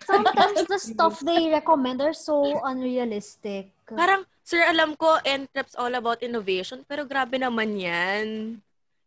[0.00, 3.74] Sometimes the stuff they recommend are so unrealistic.
[3.84, 8.26] Parang, sir, alam ko, Entrep's all about innovation, pero grabe naman yan.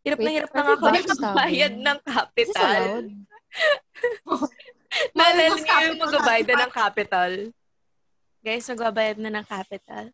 [0.06, 1.18] Hirap na Wait, hirap na we kami backstabbing?
[1.18, 2.82] magbayad ng capital.
[5.18, 7.32] Naalala niyo yung magbabayad na ng capital?
[8.45, 10.06] Guys, magbabayad na ng capital.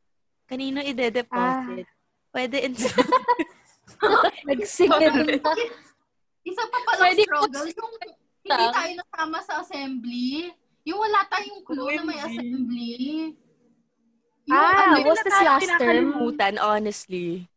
[0.53, 1.89] Kanino ide-deposit?
[2.29, 2.77] Pwede in
[4.45, 5.51] Nagsingit na.
[6.45, 7.93] Isa pa pala Pwede struggle, yung
[8.45, 10.53] hindi tayo nasama sa assembly.
[10.85, 12.93] Yung wala tayong clue na may assembly.
[14.45, 16.13] Yung, Ah, ano, was this last term?
[16.61, 17.49] Honestly.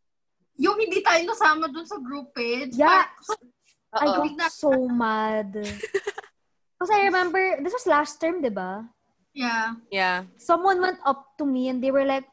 [0.57, 2.73] yung hindi tayo nasama dun sa group page.
[2.73, 3.05] Yeah.
[3.93, 5.53] Parang- I got so mad.
[6.77, 8.89] Because I remember, this was last term, di ba?
[9.37, 9.77] yeah.
[9.93, 10.25] Yeah.
[10.41, 12.25] Someone went up to me and they were like,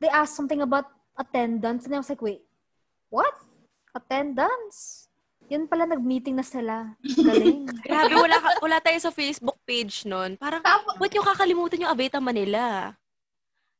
[0.00, 0.86] they asked something about
[1.18, 1.84] attendance.
[1.86, 2.42] And I was like, wait,
[3.10, 3.34] what?
[3.94, 5.06] Attendance?
[5.48, 6.92] Yun pala, nag-meeting na sila.
[7.00, 7.64] Galing.
[7.88, 10.36] Grabe, wala, ka- wala tayo sa Facebook page nun.
[10.36, 12.92] Parang, Tapos, ba't yung kakalimutan yung Aveta Manila?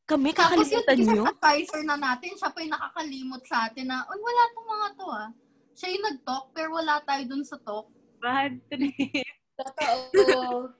[0.08, 1.22] Kami, tapos yung kakalimutan nyo?
[1.28, 4.86] isa advisor na natin, siya pa yung nakakalimot sa atin na, oh, wala tong mga
[4.96, 5.28] to ah.
[5.76, 7.86] Siya yung nag-talk, pero wala tayo dun sa talk.
[8.16, 9.28] Bad trip.
[9.60, 10.72] Totoo.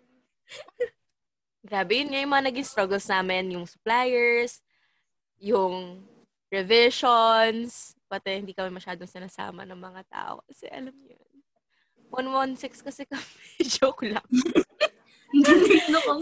[1.69, 3.53] Grabe, yun nga yung mga naging struggles namin.
[3.61, 4.65] Yung suppliers,
[5.39, 6.03] yung
[6.51, 10.41] revisions, pati hindi kami masyadong sinasama ng mga tao.
[10.49, 11.39] Kasi alam niyo yun.
[12.11, 13.29] 116 kasi kami.
[13.79, 14.29] Joke lang.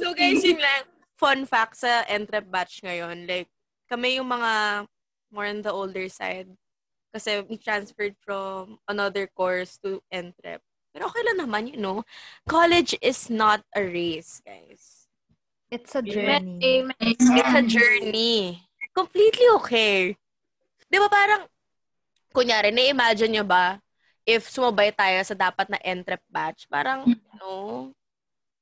[0.03, 0.83] So guys, yun lang.
[1.15, 3.23] Fun fact sa Entrep batch ngayon.
[3.25, 3.47] Like,
[3.87, 4.85] kami yung mga
[5.31, 6.51] more on the older side.
[7.15, 10.59] Kasi we transferred from another course to Entrep.
[10.91, 12.03] Pero okay lang naman, you know.
[12.51, 15.07] College is not a race, guys.
[15.71, 16.11] It's a Amen.
[16.11, 16.59] journey.
[16.67, 17.07] Amen.
[17.07, 18.66] It's a journey.
[18.97, 20.17] Completely okay.
[20.89, 21.45] Di ba parang,
[22.33, 23.77] kunyari, na-imagine nyo ba,
[24.25, 27.05] if sumabay tayo sa dapat na entrep batch, parang,
[27.37, 27.93] no,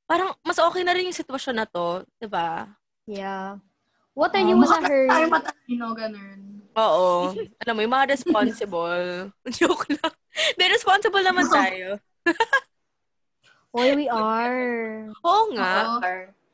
[0.04, 2.66] parang mas okay na rin yung sitwasyon na to, di ba?
[3.06, 3.62] Yeah.
[4.10, 6.40] What are Oh, you in a tayo matalino, ganun.
[6.74, 7.30] Oo.
[7.62, 9.30] Alam mo, yung mga responsible.
[9.58, 10.14] Joke lang.
[10.58, 11.98] Di, responsible naman tayo.
[13.74, 15.10] Hoy, we are.
[15.22, 15.98] Oo nga.
[15.98, 16.10] Oo.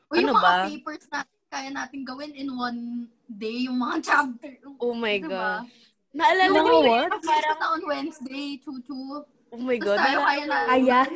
[0.09, 0.65] O yung Ano mga ba?
[0.69, 1.19] papers na
[1.51, 4.53] kaya natin gawin in one day, yung mga chapter.
[4.79, 5.29] Oh my Diba?
[5.29, 5.67] God.
[6.11, 7.07] Naalala Yung mo, what?
[7.07, 9.23] parang parang na on Wednesday, chuchu.
[9.23, 9.99] oh my Tapos God.
[9.99, 10.57] tayo Naalala kaya na.
[10.75, 11.09] Ayan.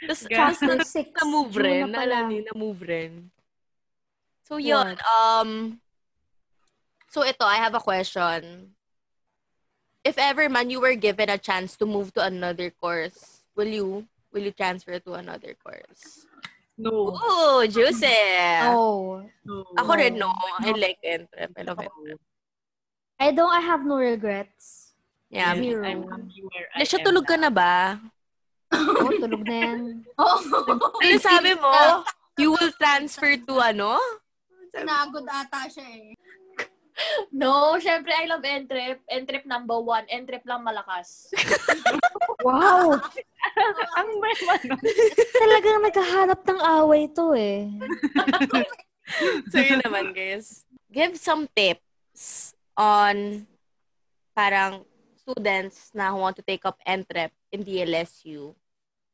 [0.00, 1.12] Tapos, Chapter 6.
[1.20, 1.82] na-move June rin.
[1.92, 3.12] Naalala niyo, na-move rin.
[4.48, 4.96] So, yun.
[5.04, 5.78] Um,
[7.12, 8.72] so, ito, I have a question.
[10.00, 14.08] If ever man you were given a chance to move to another course, will you
[14.32, 16.24] will you transfer to another course?
[16.80, 17.12] No.
[17.12, 18.08] Oh, juicy!
[18.72, 19.20] Oh.
[19.44, 19.54] no.
[19.76, 20.32] Ako rin, no.
[20.64, 21.52] I like entrep.
[21.52, 22.20] I love entrep.
[23.20, 24.96] I don't, I have no regrets.
[25.28, 25.52] Yeah.
[25.54, 25.84] Zero.
[25.84, 28.00] I'm happy where I Lesha, am tulog ka na ba?
[28.72, 29.80] Oh, tulog na yan.
[30.18, 30.40] Oh,
[31.04, 31.70] Ano sabi mo?
[32.40, 34.00] You will transfer to ano?
[34.72, 36.16] Sinagod ata siya eh.
[37.30, 39.00] No, syempre, I love Entrep.
[39.08, 40.04] Entrep number one.
[40.10, 41.30] Entrep lang malakas.
[42.40, 42.96] Wow!
[44.00, 44.72] Ang may ano.
[45.36, 47.68] Talagang naghahanap ng away to eh.
[49.50, 50.64] So, yun naman, guys.
[50.88, 53.44] Give some tips on
[54.32, 54.86] parang
[55.20, 58.54] students na who want to take up entrep in DLSU.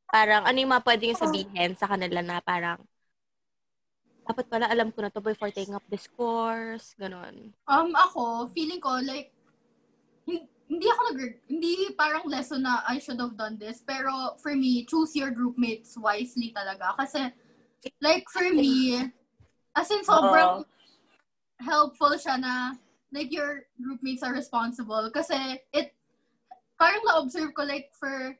[0.06, 2.78] Parang ano yung mga pwede yung sabihin sa kanila na parang
[4.26, 7.54] dapat pala alam ko na to before taking up this course, ganon.
[7.70, 9.30] Um, ako, feeling ko, like,
[10.26, 13.86] hin- hindi ako nag hindi parang lesson na I should have done this.
[13.86, 16.90] Pero for me, choose your group mates wisely talaga.
[16.98, 17.30] Kasi,
[18.02, 18.98] like, for me,
[19.78, 20.66] as in sobrang
[21.62, 22.74] helpful siya na,
[23.14, 25.06] like, your group mates are responsible.
[25.14, 25.94] Kasi, it,
[26.74, 28.34] parang na-observe ko, like, for,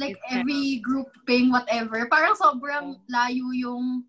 [0.00, 4.08] like, every grouping, whatever, parang sobrang layo yung,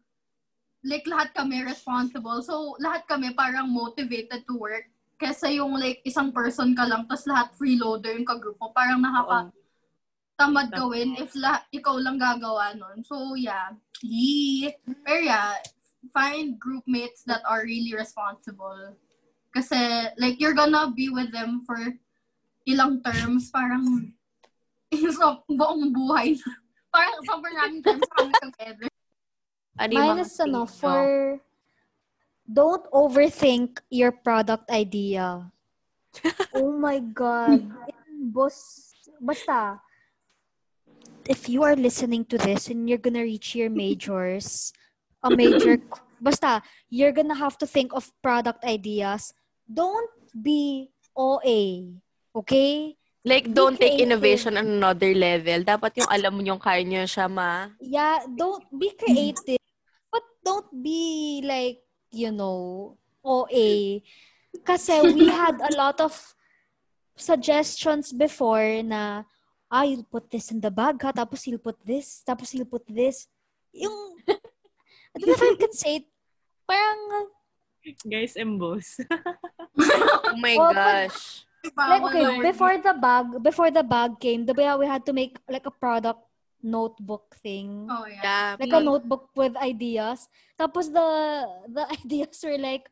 [0.83, 2.41] like, lahat kami responsible.
[2.41, 4.89] So, lahat kami parang motivated to work.
[5.21, 8.73] Kesa yung, like, isang person ka lang, tapos lahat freeloader yung kagroup mo.
[8.73, 9.53] Parang nakaka,
[10.41, 13.05] tamad gawin if la- ikaw lang gagawa nun.
[13.05, 13.77] So, yeah.
[14.01, 14.73] Yee.
[15.05, 15.61] Pero yeah,
[16.09, 18.97] find group mates that are really responsible.
[19.53, 21.77] Kasi, like, you're gonna be with them for
[22.65, 24.17] ilang terms, parang
[25.17, 26.35] so, buong buhay.
[26.91, 28.90] parang sobrang raming terms kami together.
[29.79, 31.39] Ano Minus ano, for oh.
[32.47, 35.51] don't overthink your product idea.
[36.55, 37.71] oh my God.
[38.21, 39.79] Boss, basta,
[41.25, 44.73] if you are listening to this and you're gonna reach your majors,
[45.23, 45.79] a major,
[46.21, 49.33] basta, you're gonna have to think of product ideas.
[49.65, 51.95] Don't be OA.
[52.35, 52.97] Okay?
[53.23, 54.17] Like, don't take creative.
[54.17, 55.61] innovation on another level.
[55.61, 57.69] Dapat yung alam mo yung kaya nyo siya ma...
[57.77, 59.60] Yeah, don't be creative,
[60.43, 61.81] don't be like,
[62.11, 64.01] you know, OA.
[64.65, 66.11] Kasi we had a lot of
[67.15, 69.23] suggestions before na,
[69.71, 72.83] ah, you'll put this in the bag ha, tapos you'll put this, tapos you'll put
[72.87, 73.27] this.
[73.71, 76.05] Yung, I don't know if I can say it,
[76.67, 77.29] parang,
[78.05, 78.99] Guys, emboss.
[79.81, 81.45] Oh my Oh, but- gosh.
[81.77, 85.65] like, okay, before the bag, before the bag came, the we had to make like
[85.65, 86.19] a product
[86.63, 87.87] notebook thing.
[87.89, 88.21] Oh, yeah.
[88.21, 88.55] Yeah.
[88.59, 90.27] like a notebook with ideas.
[90.59, 91.09] Tapos the
[91.69, 92.87] the ideas were like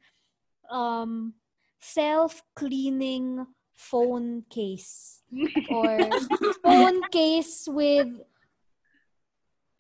[0.70, 1.34] um
[1.80, 5.24] self-cleaning phone case
[5.72, 6.12] or
[6.64, 8.08] phone case with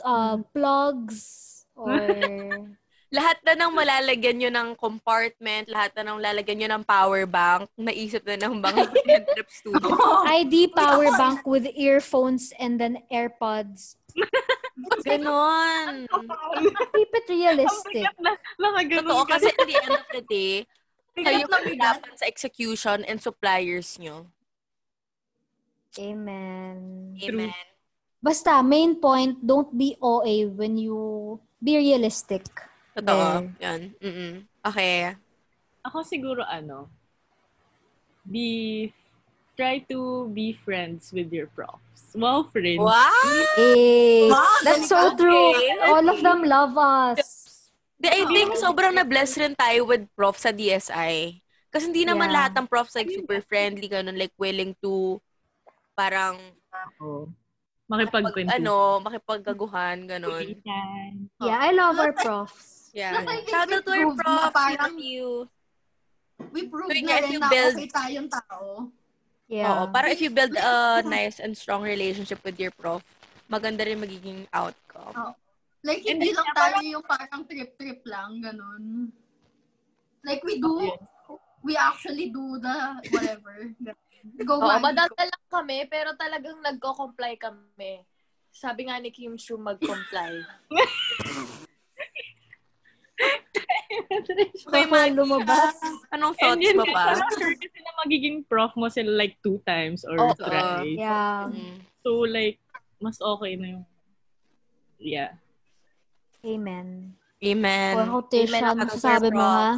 [0.04, 2.00] uh, plugs or
[3.10, 7.66] Lahat na nang malalagyan nyo ng compartment, lahat na nang lalagyan nyo ng power bank,
[7.74, 8.86] naisip na ng mga
[9.34, 9.90] trip studio.
[10.30, 13.98] ID power bank with earphones and then AirPods.
[15.10, 16.06] Ganon.
[16.94, 18.06] Keep it realistic.
[18.22, 19.42] na, nakaganon Totoo, ka.
[19.42, 20.54] kasi at the end of the day,
[21.26, 21.82] kayo bigat.
[21.82, 24.30] dapat sa execution and suppliers nyo.
[25.98, 26.78] Amen.
[27.18, 27.58] Amen.
[28.22, 32.46] Basta, main point, don't be OA when you be realistic.
[33.00, 33.16] Totoo.
[33.16, 33.64] There.
[33.64, 33.82] Yan.
[33.98, 34.34] Mm-mm.
[34.62, 35.16] Okay.
[35.82, 36.92] Ako siguro ano,
[38.28, 38.92] be,
[39.56, 42.12] try to be friends with your profs.
[42.12, 42.82] Wow, friends.
[42.82, 43.10] Wow!
[43.58, 45.18] Eh, Wow, that's so galing.
[45.18, 45.50] true.
[45.56, 45.78] Okay.
[45.88, 47.48] All of them love us.
[48.00, 51.40] Di, I think sobrang na-bless rin tayo with prof sa DSI.
[51.70, 52.36] Kasi hindi naman Yeah.
[52.36, 55.20] lahat ng profs like super friendly, ganun, like willing to
[55.94, 56.40] parang
[57.04, 57.28] Oo.
[57.86, 58.54] pag, Makipagkwento.
[58.56, 60.46] ano, makipaggaguhan, ganun.
[61.42, 62.79] Yeah, I love our profs.
[62.94, 63.22] Yeah.
[63.22, 64.54] Think Shout out to our na prof.
[64.56, 65.28] We love you.
[66.52, 68.90] We proved na rin na build- okay tayong tao.
[69.50, 69.70] Yeah.
[69.70, 69.84] Oo.
[69.90, 73.02] Para if you build a nice and strong relationship with your prof,
[73.50, 75.14] maganda rin magiging outcome.
[75.18, 75.34] Oh.
[75.82, 79.16] Like, And hindi then, lang tayo yung parang trip-trip lang, ganun.
[80.28, 80.92] Like, we do,
[81.64, 83.72] we actually do the whatever.
[84.44, 84.84] Go Oo, man.
[84.84, 88.04] madaldal lang kami, pero talagang nagko-comply kami.
[88.52, 90.44] Sabi nga ni Kim Shu, mag-comply.
[94.10, 95.78] Okay, Maggie, lumabas.
[96.10, 97.14] anong thoughts yun, mo pa?
[97.14, 100.34] parang sure kasi na magiging prof mo sila like two times or Oo.
[100.34, 100.98] thrice.
[100.98, 101.54] Yeah.
[101.54, 101.78] Mm.
[102.02, 102.58] So like,
[102.98, 103.86] mas okay na yung,
[104.98, 105.38] yeah.
[106.42, 107.14] Amen.
[107.40, 107.94] Amen.
[107.96, 109.78] How Tisha, Amen masasabi Sir mo ha?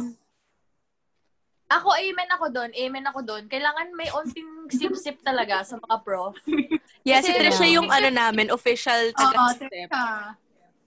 [1.72, 2.70] Ako, amen ako doon.
[2.76, 3.42] Amen ako doon.
[3.48, 6.36] Kailangan may onting sip-sip talaga sa mga prof.
[7.02, 9.90] Yeah, si Trisha yung ano namin, official taga-step.
[9.90, 10.38] teka.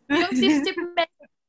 [0.07, 0.79] Yung sip-sip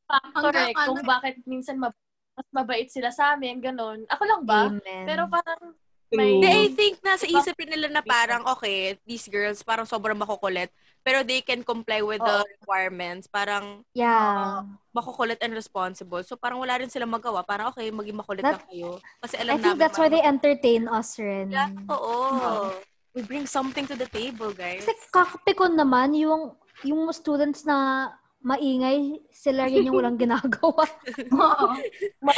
[0.07, 1.99] eh, kung ano- bakit minsan mab-
[2.37, 4.05] mas mabait sila sa amin, ganun.
[4.13, 4.69] Ako lang ba?
[4.69, 5.05] Amen.
[5.09, 5.73] Pero parang
[6.07, 6.23] True.
[6.23, 10.71] Hindi, I think nasa isip rin nila na parang, okay, these girls parang sobrang makukulit,
[11.03, 13.27] pero they can comply with the requirements.
[13.27, 14.63] Parang yeah.
[14.95, 16.23] makukulit and responsible.
[16.23, 17.43] So parang wala rin silang magawa.
[17.43, 18.91] Parang, okay, maging makulit That- lang kayo.
[19.19, 19.83] Kasi I alam think namin.
[19.83, 21.51] that's why they entertain us rin.
[21.51, 22.71] Yeah, oo.
[23.11, 24.87] We bring something to the table, guys.
[24.87, 26.55] Kasi kakapikon naman yung
[26.87, 28.13] yung students na
[28.47, 30.87] maingay, sila rin yung walang ginagawa.
[31.35, 31.67] Oo.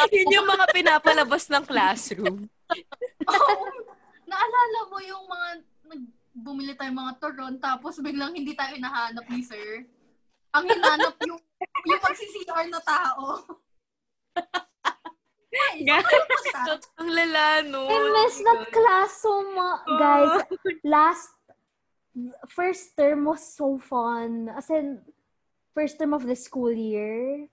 [0.09, 2.49] Yun yung mga pinapalabas ng classroom.
[3.37, 3.55] Oo.
[4.25, 5.49] Naalala mo yung mga
[6.39, 9.85] bumili tayo mga turon tapos biglang hindi tayo nahanap ni sir.
[10.57, 11.41] Ang hinanap yung
[11.85, 13.45] yung magsi-CR na tao.
[16.99, 17.85] Ang lala, no?
[17.89, 19.85] I miss that class so much.
[19.99, 20.35] Guys,
[20.85, 21.29] last,
[22.49, 24.49] first term was so fun.
[24.55, 25.03] As in,
[25.79, 27.47] first term of the school year.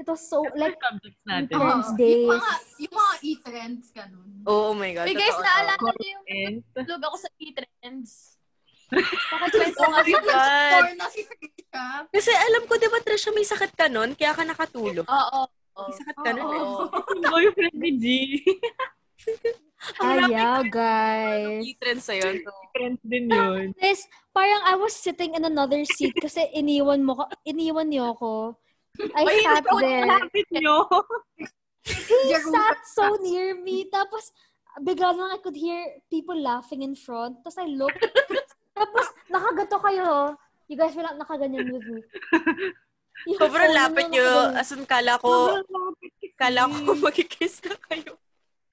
[0.00, 1.54] It was so, like, subjects natin.
[1.60, 1.84] Oo.
[2.00, 2.24] days.
[2.24, 4.28] Yung mga, yung mga e-trends, ganun.
[4.48, 5.06] Oh, my God.
[5.06, 8.40] Hey guys, naalala niyo yung tulog ako sa e-trends.
[9.32, 10.32] Bakit Oh, my God?
[10.32, 11.84] Store na si Trisha.
[12.08, 15.04] Kasi alam ko, di ba, Trisha, may sakit ka nun, kaya ka nakatulog.
[15.06, 15.40] Oo.
[15.76, 16.48] May sakit ka nun.
[16.48, 16.62] eh.
[16.64, 16.84] Oo.
[17.20, 18.04] boyfriend ni G.
[20.30, 21.62] yeah, guys.
[21.64, 22.28] E-trend sa'yo.
[22.42, 23.70] So, Friends din yun.
[23.78, 24.02] This,
[24.34, 28.58] parang I was sitting in another seat kasi iniwan mo, ka- iniwan niyo ako.
[29.14, 30.06] I Ay, sat there.
[30.06, 30.86] Lapit nyo.
[31.84, 33.86] He sat so near me.
[33.90, 34.30] Tapos,
[34.82, 37.42] bigla lang I could hear people laughing in front.
[37.42, 38.02] Tapos I looked.
[38.74, 40.38] Tapos, nakagato kayo.
[40.66, 42.00] You guys were not nakaganyan with me.
[43.30, 44.50] Yung sobrang lapit nyo.
[44.56, 45.62] As in, kala ko,
[46.34, 48.18] kala ko magkikiss na kayo.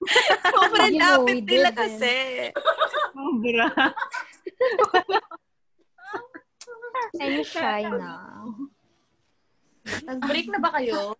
[0.54, 1.78] sobrang You know, lapit nila didn't.
[1.78, 2.14] kasi.
[3.14, 3.66] Sobra.
[7.20, 8.14] I'm shy na.
[10.06, 11.14] Nag-break na ba kayo?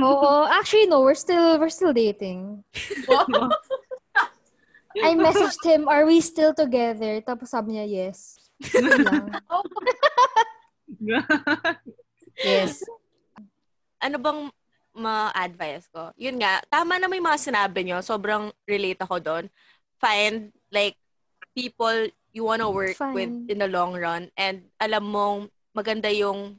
[0.00, 0.32] Oo.
[0.48, 1.00] Actually, no.
[1.02, 2.64] We're still, we're still dating.
[4.94, 7.18] I messaged him, are we still together?
[7.26, 8.38] Tapos sabi niya, yes.
[8.78, 9.34] Lang.
[12.38, 12.78] yes.
[13.98, 14.40] Ano bang
[14.94, 16.14] ma-advise ko?
[16.14, 17.98] Yun nga, tama na may mga sinabi nyo.
[18.00, 19.44] Sobrang relate ako doon.
[19.98, 20.96] Find, like,
[21.54, 23.14] people you wanna work Fine.
[23.14, 24.30] with in the long run.
[24.34, 26.58] And alam mong maganda yung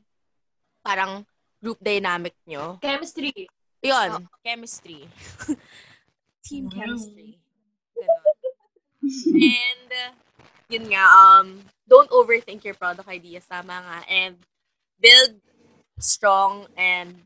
[0.83, 1.27] parang
[1.59, 2.79] group dynamic nyo.
[2.79, 3.47] Chemistry.
[3.83, 5.07] Yun, chemistry.
[6.45, 6.77] Team Wow.
[6.79, 7.39] chemistry.
[9.35, 10.11] And, uh,
[10.69, 13.45] yun nga, um, don't overthink your product ideas.
[13.45, 13.99] Tama nga.
[14.09, 14.37] And,
[14.99, 15.37] build
[15.99, 17.23] strong and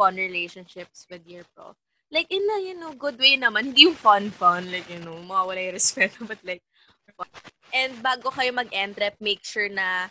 [0.00, 1.76] fun relationships with your pro.
[2.08, 3.70] Like, in a, you know, good way naman.
[3.70, 4.72] Hindi yung fun-fun.
[4.72, 6.24] Like, you know, mawawala yung respeto.
[6.30, 6.64] But like,
[7.12, 7.28] fun.
[7.70, 10.08] And bago kayo mag-entrep, make sure na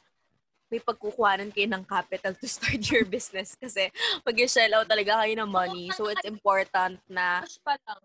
[0.69, 3.57] may pagkukuhanan kayo ng capital to start your business.
[3.57, 3.89] Kasi
[4.21, 5.89] pag shell out talaga kayo ng money.
[5.97, 8.01] So, it's important na Push pa lang.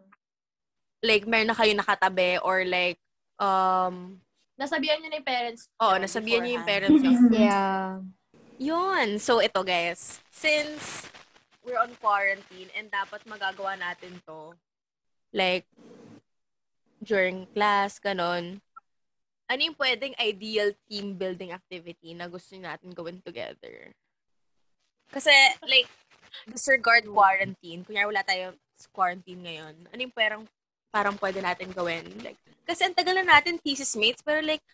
[1.05, 2.97] like, meron na kayo nakatabi or like,
[3.37, 4.19] um,
[4.55, 5.63] Nasabihan niyo na yung parents.
[5.83, 7.19] oh, niyo nasabihan niyo yung parents niyo.
[7.47, 7.99] Yeah.
[8.59, 9.19] Yun.
[9.19, 10.23] So, ito guys.
[10.31, 11.11] Since
[11.65, 14.53] we're on quarantine and dapat magagawa natin to,
[15.33, 15.65] like,
[17.01, 18.61] during class, ganon,
[19.49, 23.93] ano yung pwedeng ideal team building activity na gusto natin gawin together?
[25.13, 25.33] Kasi,
[25.69, 25.89] like,
[26.49, 27.85] disregard quarantine.
[27.85, 28.57] Kunyari wala tayong
[28.93, 29.75] quarantine ngayon.
[29.93, 30.43] Ano yung parang,
[30.89, 32.05] parang pwede natin gawin?
[32.25, 34.65] Like, kasi ang tagal na natin thesis mates, pero like,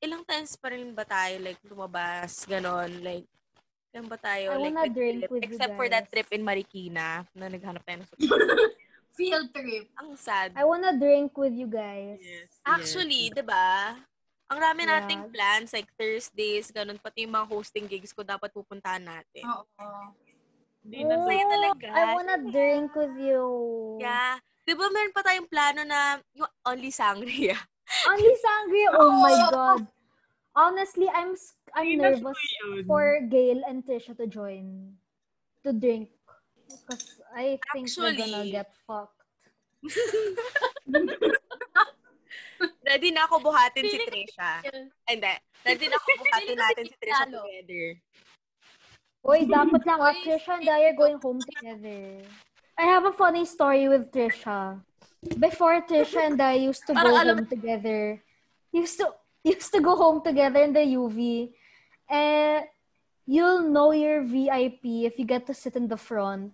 [0.00, 3.26] ilang times pa rin ba tayo, like, lumabas, ganon, like,
[3.90, 5.30] ilang ba tayo, I like, wanna drink trip?
[5.30, 6.12] with you Except for that guys.
[6.12, 8.08] trip in Marikina, na naghanap tayo ng
[9.10, 9.90] Field trip.
[9.98, 10.54] Ang sad.
[10.54, 12.22] I wanna drink with you guys.
[12.62, 13.98] Actually, di ba?
[14.46, 15.02] Ang rami Yeah.
[15.02, 19.44] nating plans, like Thursdays, ganun, pati yung mga hosting gigs ko dapat pupuntahan natin.
[19.44, 20.14] Oo.
[20.80, 21.86] Hindi na Oh, talaga.
[21.90, 23.44] I wanna drink with you.
[24.00, 24.40] Yeah.
[24.62, 27.58] Di ba meron pa tayong plano na yung only sangria?
[28.06, 28.88] Only sangria.
[28.94, 29.50] Oh my Oo.
[29.52, 29.82] god.
[30.50, 31.34] Honestly, I'm
[31.76, 32.38] I'm na nervous
[32.86, 34.94] for Gail and Trisha to join
[35.64, 36.10] to drink
[36.66, 39.16] because I think we're gonna Actually- get fucked.
[42.84, 44.60] Ready na ako buhatin si Trisha.
[45.08, 45.32] Hindi.
[45.64, 47.84] Ready na ako buhatin natin si Trisha together.
[49.20, 49.98] Uy, dapat lang.
[50.00, 52.20] ah, Uy, Trisha and I are going home together.
[52.76, 54.80] I have a funny story with Trisha.
[55.40, 58.20] Before Trisha and I used to go home together.
[58.72, 59.12] Used to
[59.44, 61.52] used to go home together in the UV.
[62.10, 62.66] And
[63.26, 66.52] you'll know your VIP if you get to sit in the front.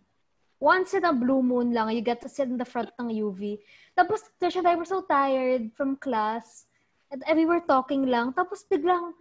[0.60, 3.58] Once in a blue moon lang, you get to sit in the front ng UV.
[3.96, 6.66] Tapos, Trisha and I were so tired from class.
[7.10, 8.32] And we were talking lang.
[8.32, 9.12] Tapos biglang,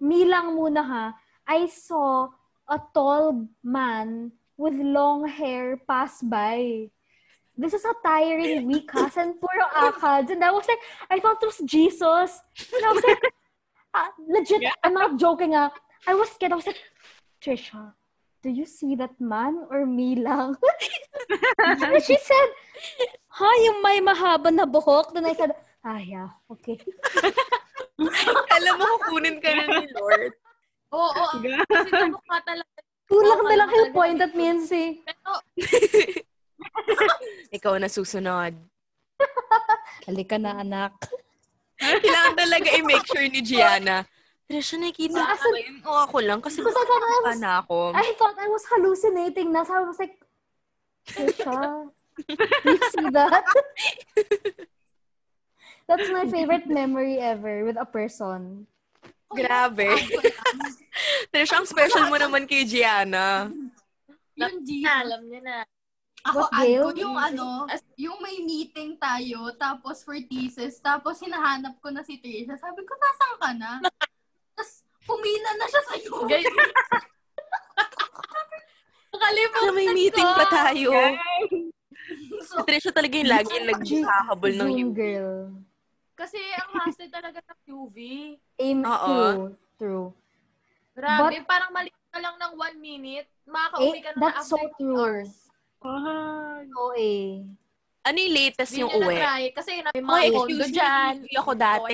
[0.00, 1.14] me lang muna ha,
[1.46, 2.28] I saw
[2.68, 6.90] a tall man with long hair pass by.
[7.56, 9.10] This is a tiring week, ha?
[9.16, 10.30] And puro akads.
[10.30, 10.78] And I was like,
[11.10, 12.38] I thought it was Jesus.
[12.74, 13.22] And I was like,
[13.94, 15.70] ah, legit, I'm not joking, ah.
[16.06, 16.52] I was scared.
[16.52, 16.78] I was like,
[17.42, 17.92] Trisha,
[18.42, 20.56] do you see that man or me lang?
[21.58, 22.48] and she said,
[23.28, 25.14] ha, yung may mahaba na buhok.
[25.14, 25.52] Then I said,
[25.84, 26.78] ah, yeah, okay.
[28.56, 30.32] Alam mo, kukunin ka na ni Lord.
[30.94, 31.38] Oo, oo.
[31.66, 32.78] Kasi kamukha talaga.
[33.08, 33.94] Tulak na lang talaga.
[33.96, 35.32] point at and say, Pero,
[37.56, 38.52] Ikaw na susunod.
[40.06, 40.92] halika na, anak.
[42.02, 44.02] Kailangan talaga i-make sure ni Gianna.
[44.48, 45.76] Trisha, nakikita Ah, ka ba yun?
[45.84, 47.76] O ako lang, kasi Because I thought I pa was, na ako.
[47.92, 49.60] I thought I was hallucinating na.
[49.62, 50.16] So I was like,
[51.04, 51.92] Trisha.
[52.18, 53.46] Do you see that?
[55.88, 58.66] That's my favorite memory ever with a person.
[59.28, 59.88] Grabe.
[61.32, 63.48] Trish, ang special mo naman kay Gianna.
[64.36, 64.84] Yung G.
[64.84, 65.56] Alam niya na.
[66.20, 67.64] Ako, ko yung ano,
[67.94, 72.54] yung may meeting tayo, tapos for thesis, tapos hinahanap ko na si Trisha.
[72.54, 73.70] Sabi ko, nasan ka na?
[74.58, 74.70] Tapos,
[75.06, 76.12] pumila na siya sa'yo.
[76.30, 76.42] Gay.
[79.08, 80.34] Nakalimutan Na may meeting ko.
[80.34, 80.90] pa tayo.
[82.42, 84.92] So, Si Trisha talaga yung lagi yung naghahabol ng UV.
[84.92, 85.38] girl.
[86.12, 87.96] Kasi ang hostel talaga ng UV.
[88.58, 89.54] Aim, true.
[89.78, 90.06] True.
[90.92, 94.74] Grabe, parang mali ka lang ng one minute, makaka-uwi Eh, ka na that's so after
[94.76, 94.98] true.
[94.98, 95.30] hours.
[95.80, 97.46] Ah, Oo eh.
[98.02, 99.14] Ano yung latest Hindi yung niya uwi?
[99.14, 99.42] na-try.
[99.52, 100.74] Kasi may mga condo excuse me.
[100.74, 101.12] dyan.
[101.20, 101.92] Hindi ako dati.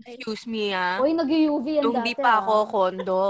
[0.00, 0.96] Excuse me, ah.
[0.98, 2.06] Uy, nag-UV yan Nung dati.
[2.06, 2.66] di pa ako ah.
[2.66, 3.22] kondo.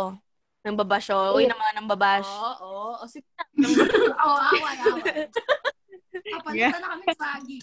[0.60, 1.16] Nang babasyo.
[1.34, 1.48] Uy, Eh.
[1.48, 2.28] naman ng babash.
[2.28, 2.90] Oo, oo.
[2.96, 3.44] O, sige na.
[4.22, 5.24] Oo, away, away.
[6.10, 7.62] Kapalitan na kami Maggie.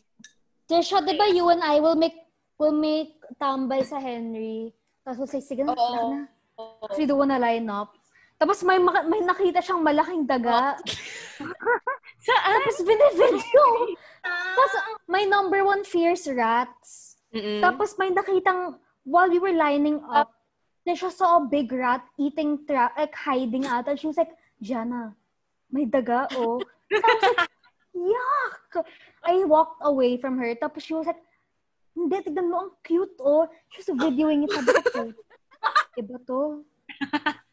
[0.65, 2.17] Trisha, di ba you and I will make
[2.57, 4.73] will make tambay sa Henry?
[5.01, 5.77] Tapos we'll say, sige na, Oo.
[5.77, 6.21] laki na.
[6.57, 6.85] Oo.
[6.89, 7.93] Kasi do wanna line up.
[8.35, 10.75] Tapos may maka- may nakita siyang malaking daga.
[12.27, 12.59] saan?
[12.59, 13.65] Tapos binibidyo.
[14.27, 14.71] Ah, Tapos
[15.07, 17.15] my number one fears rats.
[17.31, 17.63] Mm-mm.
[17.63, 18.75] Tapos may nakitang,
[19.07, 20.31] while we were lining up,
[20.83, 23.87] Trisha saw a big rat eating, tra- like hiding out.
[23.87, 24.31] And she was like,
[24.63, 25.15] Jana,
[25.71, 26.63] may daga, oh.
[26.87, 27.51] Tapos like,
[27.95, 28.83] yuck!
[29.27, 30.55] I walked away from her.
[30.55, 31.19] Tapos she was like,
[31.91, 33.51] hindi, tignan mo, ang cute, oh.
[33.75, 34.51] She was videoing it.
[34.55, 35.01] Sabi ko,
[35.99, 36.63] iba to.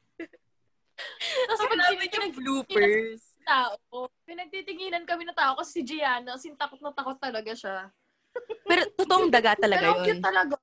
[1.51, 3.34] Tapos dami pinag- yung bloopers.
[3.45, 3.77] Tao.
[4.25, 7.93] Pinagtitinginan kami ng tao kasi si Gianna, sin takot na takot talaga siya.
[8.67, 10.05] Pero totoong daga talaga Pero yun.
[10.09, 10.59] cute talaga.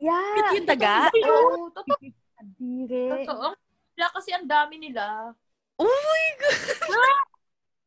[0.00, 0.34] Yeah.
[0.38, 0.94] Cute yung daga.
[1.12, 1.98] Oo, totoo.
[2.40, 3.26] Adire.
[3.26, 3.52] Totoo.
[3.92, 5.34] Kaya kasi ang dami nila.
[5.76, 7.20] Oh my God!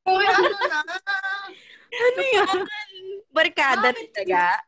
[0.03, 0.83] Uy, ano na?
[1.93, 2.57] Ano yan?
[3.31, 4.59] Barkada ng daga.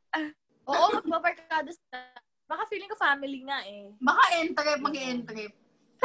[0.65, 1.99] Oo, magbabarkada sila.
[2.45, 3.89] Baka feeling ko family nga eh.
[4.01, 5.53] Baka entrep, mag-entrep.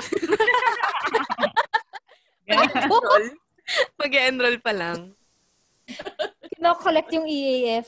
[4.01, 4.01] Mag-enroll.
[4.01, 4.99] Mag-enroll pa lang.
[6.55, 7.87] Kino-collect yung EAF.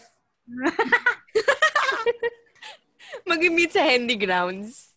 [3.31, 4.91] Mag-meet sa Handy Grounds.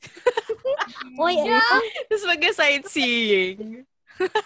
[1.21, 1.61] Uy, Yeah.
[2.09, 3.85] Tapos mag-sightseeing.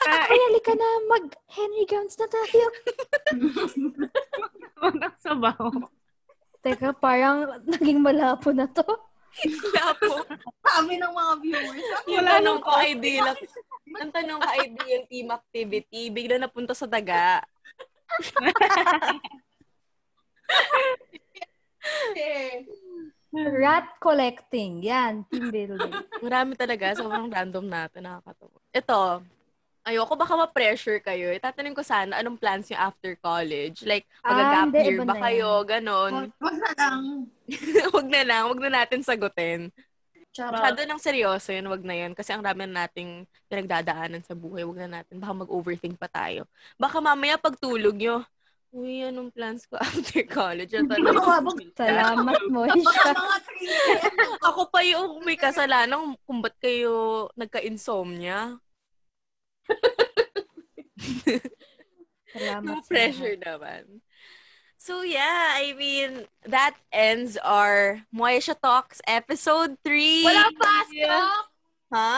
[0.10, 0.90] Ay, halika na.
[1.08, 2.66] Mag-Henry Grounds na tayo.
[4.82, 5.70] Walang sabaw.
[6.60, 8.84] Teka, parang naging malabo na to.
[9.40, 10.14] Wala po.
[10.66, 11.84] Sabi ng mga viewers.
[12.10, 13.28] Yung Wala tanong ko, ideal,
[14.00, 17.42] ang tanong ko, ideal team activity, bigla napunta sa daga.
[22.18, 22.66] eh?
[23.62, 24.82] Rat collecting.
[24.82, 25.94] Yan, team building.
[26.26, 26.98] Marami talaga.
[26.98, 28.10] Sobrang random natin.
[28.10, 28.58] Nakakatawa.
[28.74, 29.00] Ito,
[29.90, 31.30] ayoko baka ma-pressure kayo.
[31.30, 33.82] Itatanong ko sana, anong plans nyo after college?
[33.84, 35.50] Like, Ah, mag-gap hindi, year ba na kayo?
[35.64, 36.14] Ganon.
[36.38, 37.02] Wag na lang.
[37.98, 38.44] wag na lang.
[38.48, 39.74] Wag na natin sagutin.
[40.30, 40.54] Charot.
[40.54, 41.66] Masyado ng seryoso yun.
[41.68, 42.14] Wag na yun.
[42.14, 44.62] Kasi ang dami na nating pinagdadaanan sa buhay.
[44.62, 45.18] Wag na natin.
[45.18, 46.46] Baka mag-overthink pa tayo.
[46.78, 48.22] Baka mamaya pagtulog nyo,
[48.70, 50.78] Uy, anong plans ko after college?
[50.78, 51.18] Ang tanong.
[51.74, 53.12] Salamat mo, Baka Isha.
[53.18, 54.14] mga 3 a.m.
[54.54, 58.62] Ako pa yung may kasalanan kung ba't kayo nagka-insomnia.
[62.34, 62.64] Salamat.
[62.66, 64.04] No pressure naman.
[64.80, 70.24] So yeah, I mean, that ends our Moesha Talks episode 3.
[70.24, 71.46] Walang fast talk!
[71.92, 72.14] Ha?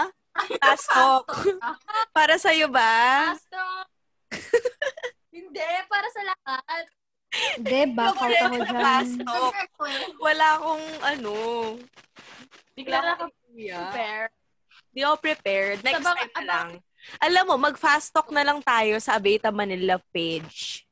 [0.62, 1.26] Fast talk.
[2.16, 3.34] Para sa'yo ba?
[3.34, 3.88] Fast talk!
[5.36, 6.84] Hindi, para sa lahat.
[7.60, 8.68] Hindi, back out ako dyan.
[8.68, 9.56] Fast talk.
[10.20, 11.36] Wala akong ano.
[12.76, 13.76] Bigla na akong idea.
[13.80, 14.28] compare.
[14.92, 15.78] Di ako prepared.
[15.84, 16.68] Next Sabang- time na lang.
[17.18, 20.86] Alam mo, mag-fast talk na lang tayo sa Abeta Manila page.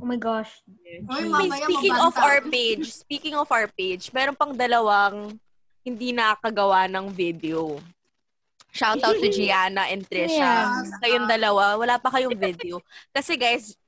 [0.00, 0.50] Oh my gosh.
[0.66, 2.26] Wait, mamaya speaking of mabanta.
[2.26, 5.38] our page, speaking of our page, meron pang dalawang
[5.86, 7.78] hindi nakagawa ng video.
[8.74, 10.66] Shout out to Gianna and Trisha.
[10.66, 10.98] Yeah.
[10.98, 12.82] Kayong dalawa, wala pa kayong video.
[13.14, 13.78] Kasi guys,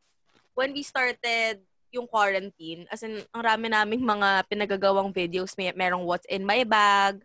[0.54, 1.58] when we started
[1.90, 5.58] yung quarantine, as in, ang rami naming mga pinagagawang videos.
[5.58, 7.18] May, merong what's in my bag,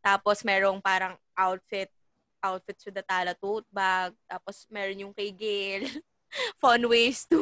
[0.00, 1.90] tapos merong parang outfit,
[2.44, 5.88] outfits with the Tala tote bag, tapos meron yung kay Gail,
[6.62, 7.40] fun ways to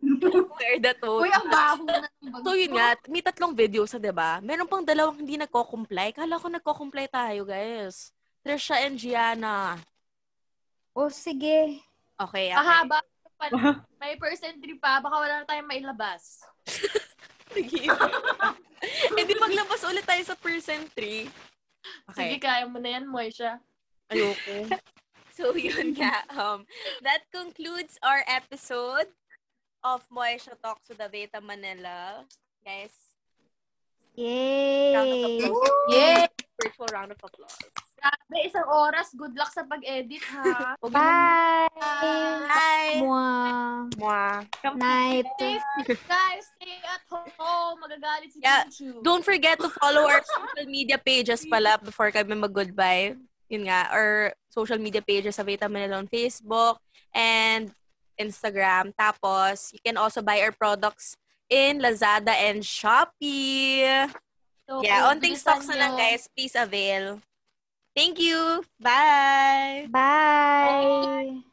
[0.58, 3.94] wear the tote Uy, ang baho na ng bag So yun nga, may tatlong videos,
[3.94, 4.42] 'di ba?
[4.42, 6.10] Meron pang dalawang hindi nagko-comply.
[6.16, 8.10] Kala ko nagko-comply tayo, guys.
[8.42, 9.76] Trisha and Gianna.
[10.96, 11.84] Oh, sige.
[12.18, 12.56] Okay, okay.
[12.56, 12.98] Mahaba.
[13.96, 15.00] May percentry pa.
[15.00, 16.44] Baka wala na tayong mailabas.
[19.16, 21.28] Hindi maglabas ulit tayo sa percent 3.
[22.12, 22.36] Sige, Okay.
[22.40, 23.60] kaya mo na yan, Moisha.
[24.10, 24.78] Ayoko.
[25.40, 26.20] So, yun nga.
[26.36, 26.68] Um,
[27.00, 29.08] that concludes our episode.
[29.82, 32.24] of Moesha Talks with Aveta Manila.
[32.64, 32.92] Guys,
[34.14, 34.92] Yay!
[34.92, 35.70] round of applause.
[35.88, 36.26] Yay!
[36.60, 37.56] Virtual round of applause.
[37.96, 39.08] Grabe, isang oras.
[39.16, 40.76] Good luck sa pag-edit, ha?
[40.84, 41.68] Bye!
[41.80, 43.00] Bye!
[43.00, 43.88] Mwah!
[43.96, 44.36] Mwah.
[44.76, 45.24] Night!
[45.40, 46.44] Guys.
[46.60, 47.80] Stay at home.
[47.80, 49.00] Magagalit si Yeah, Chuchu.
[49.00, 53.16] Don't forget to follow our social media pages pala before kami mag-goodbye.
[53.50, 56.78] Yun nga, our social media pages sa Vita Manila on Facebook
[57.10, 57.74] and
[58.14, 58.94] Instagram.
[58.94, 61.18] Tapos, you can also buy our products
[61.50, 64.06] in Lazada and Shopee.
[64.70, 66.30] So, Yeah, onting stocks na lang guys.
[66.30, 67.18] Please avail.
[67.90, 68.62] Thank you.
[68.78, 69.90] Bye!
[69.90, 71.42] Bye!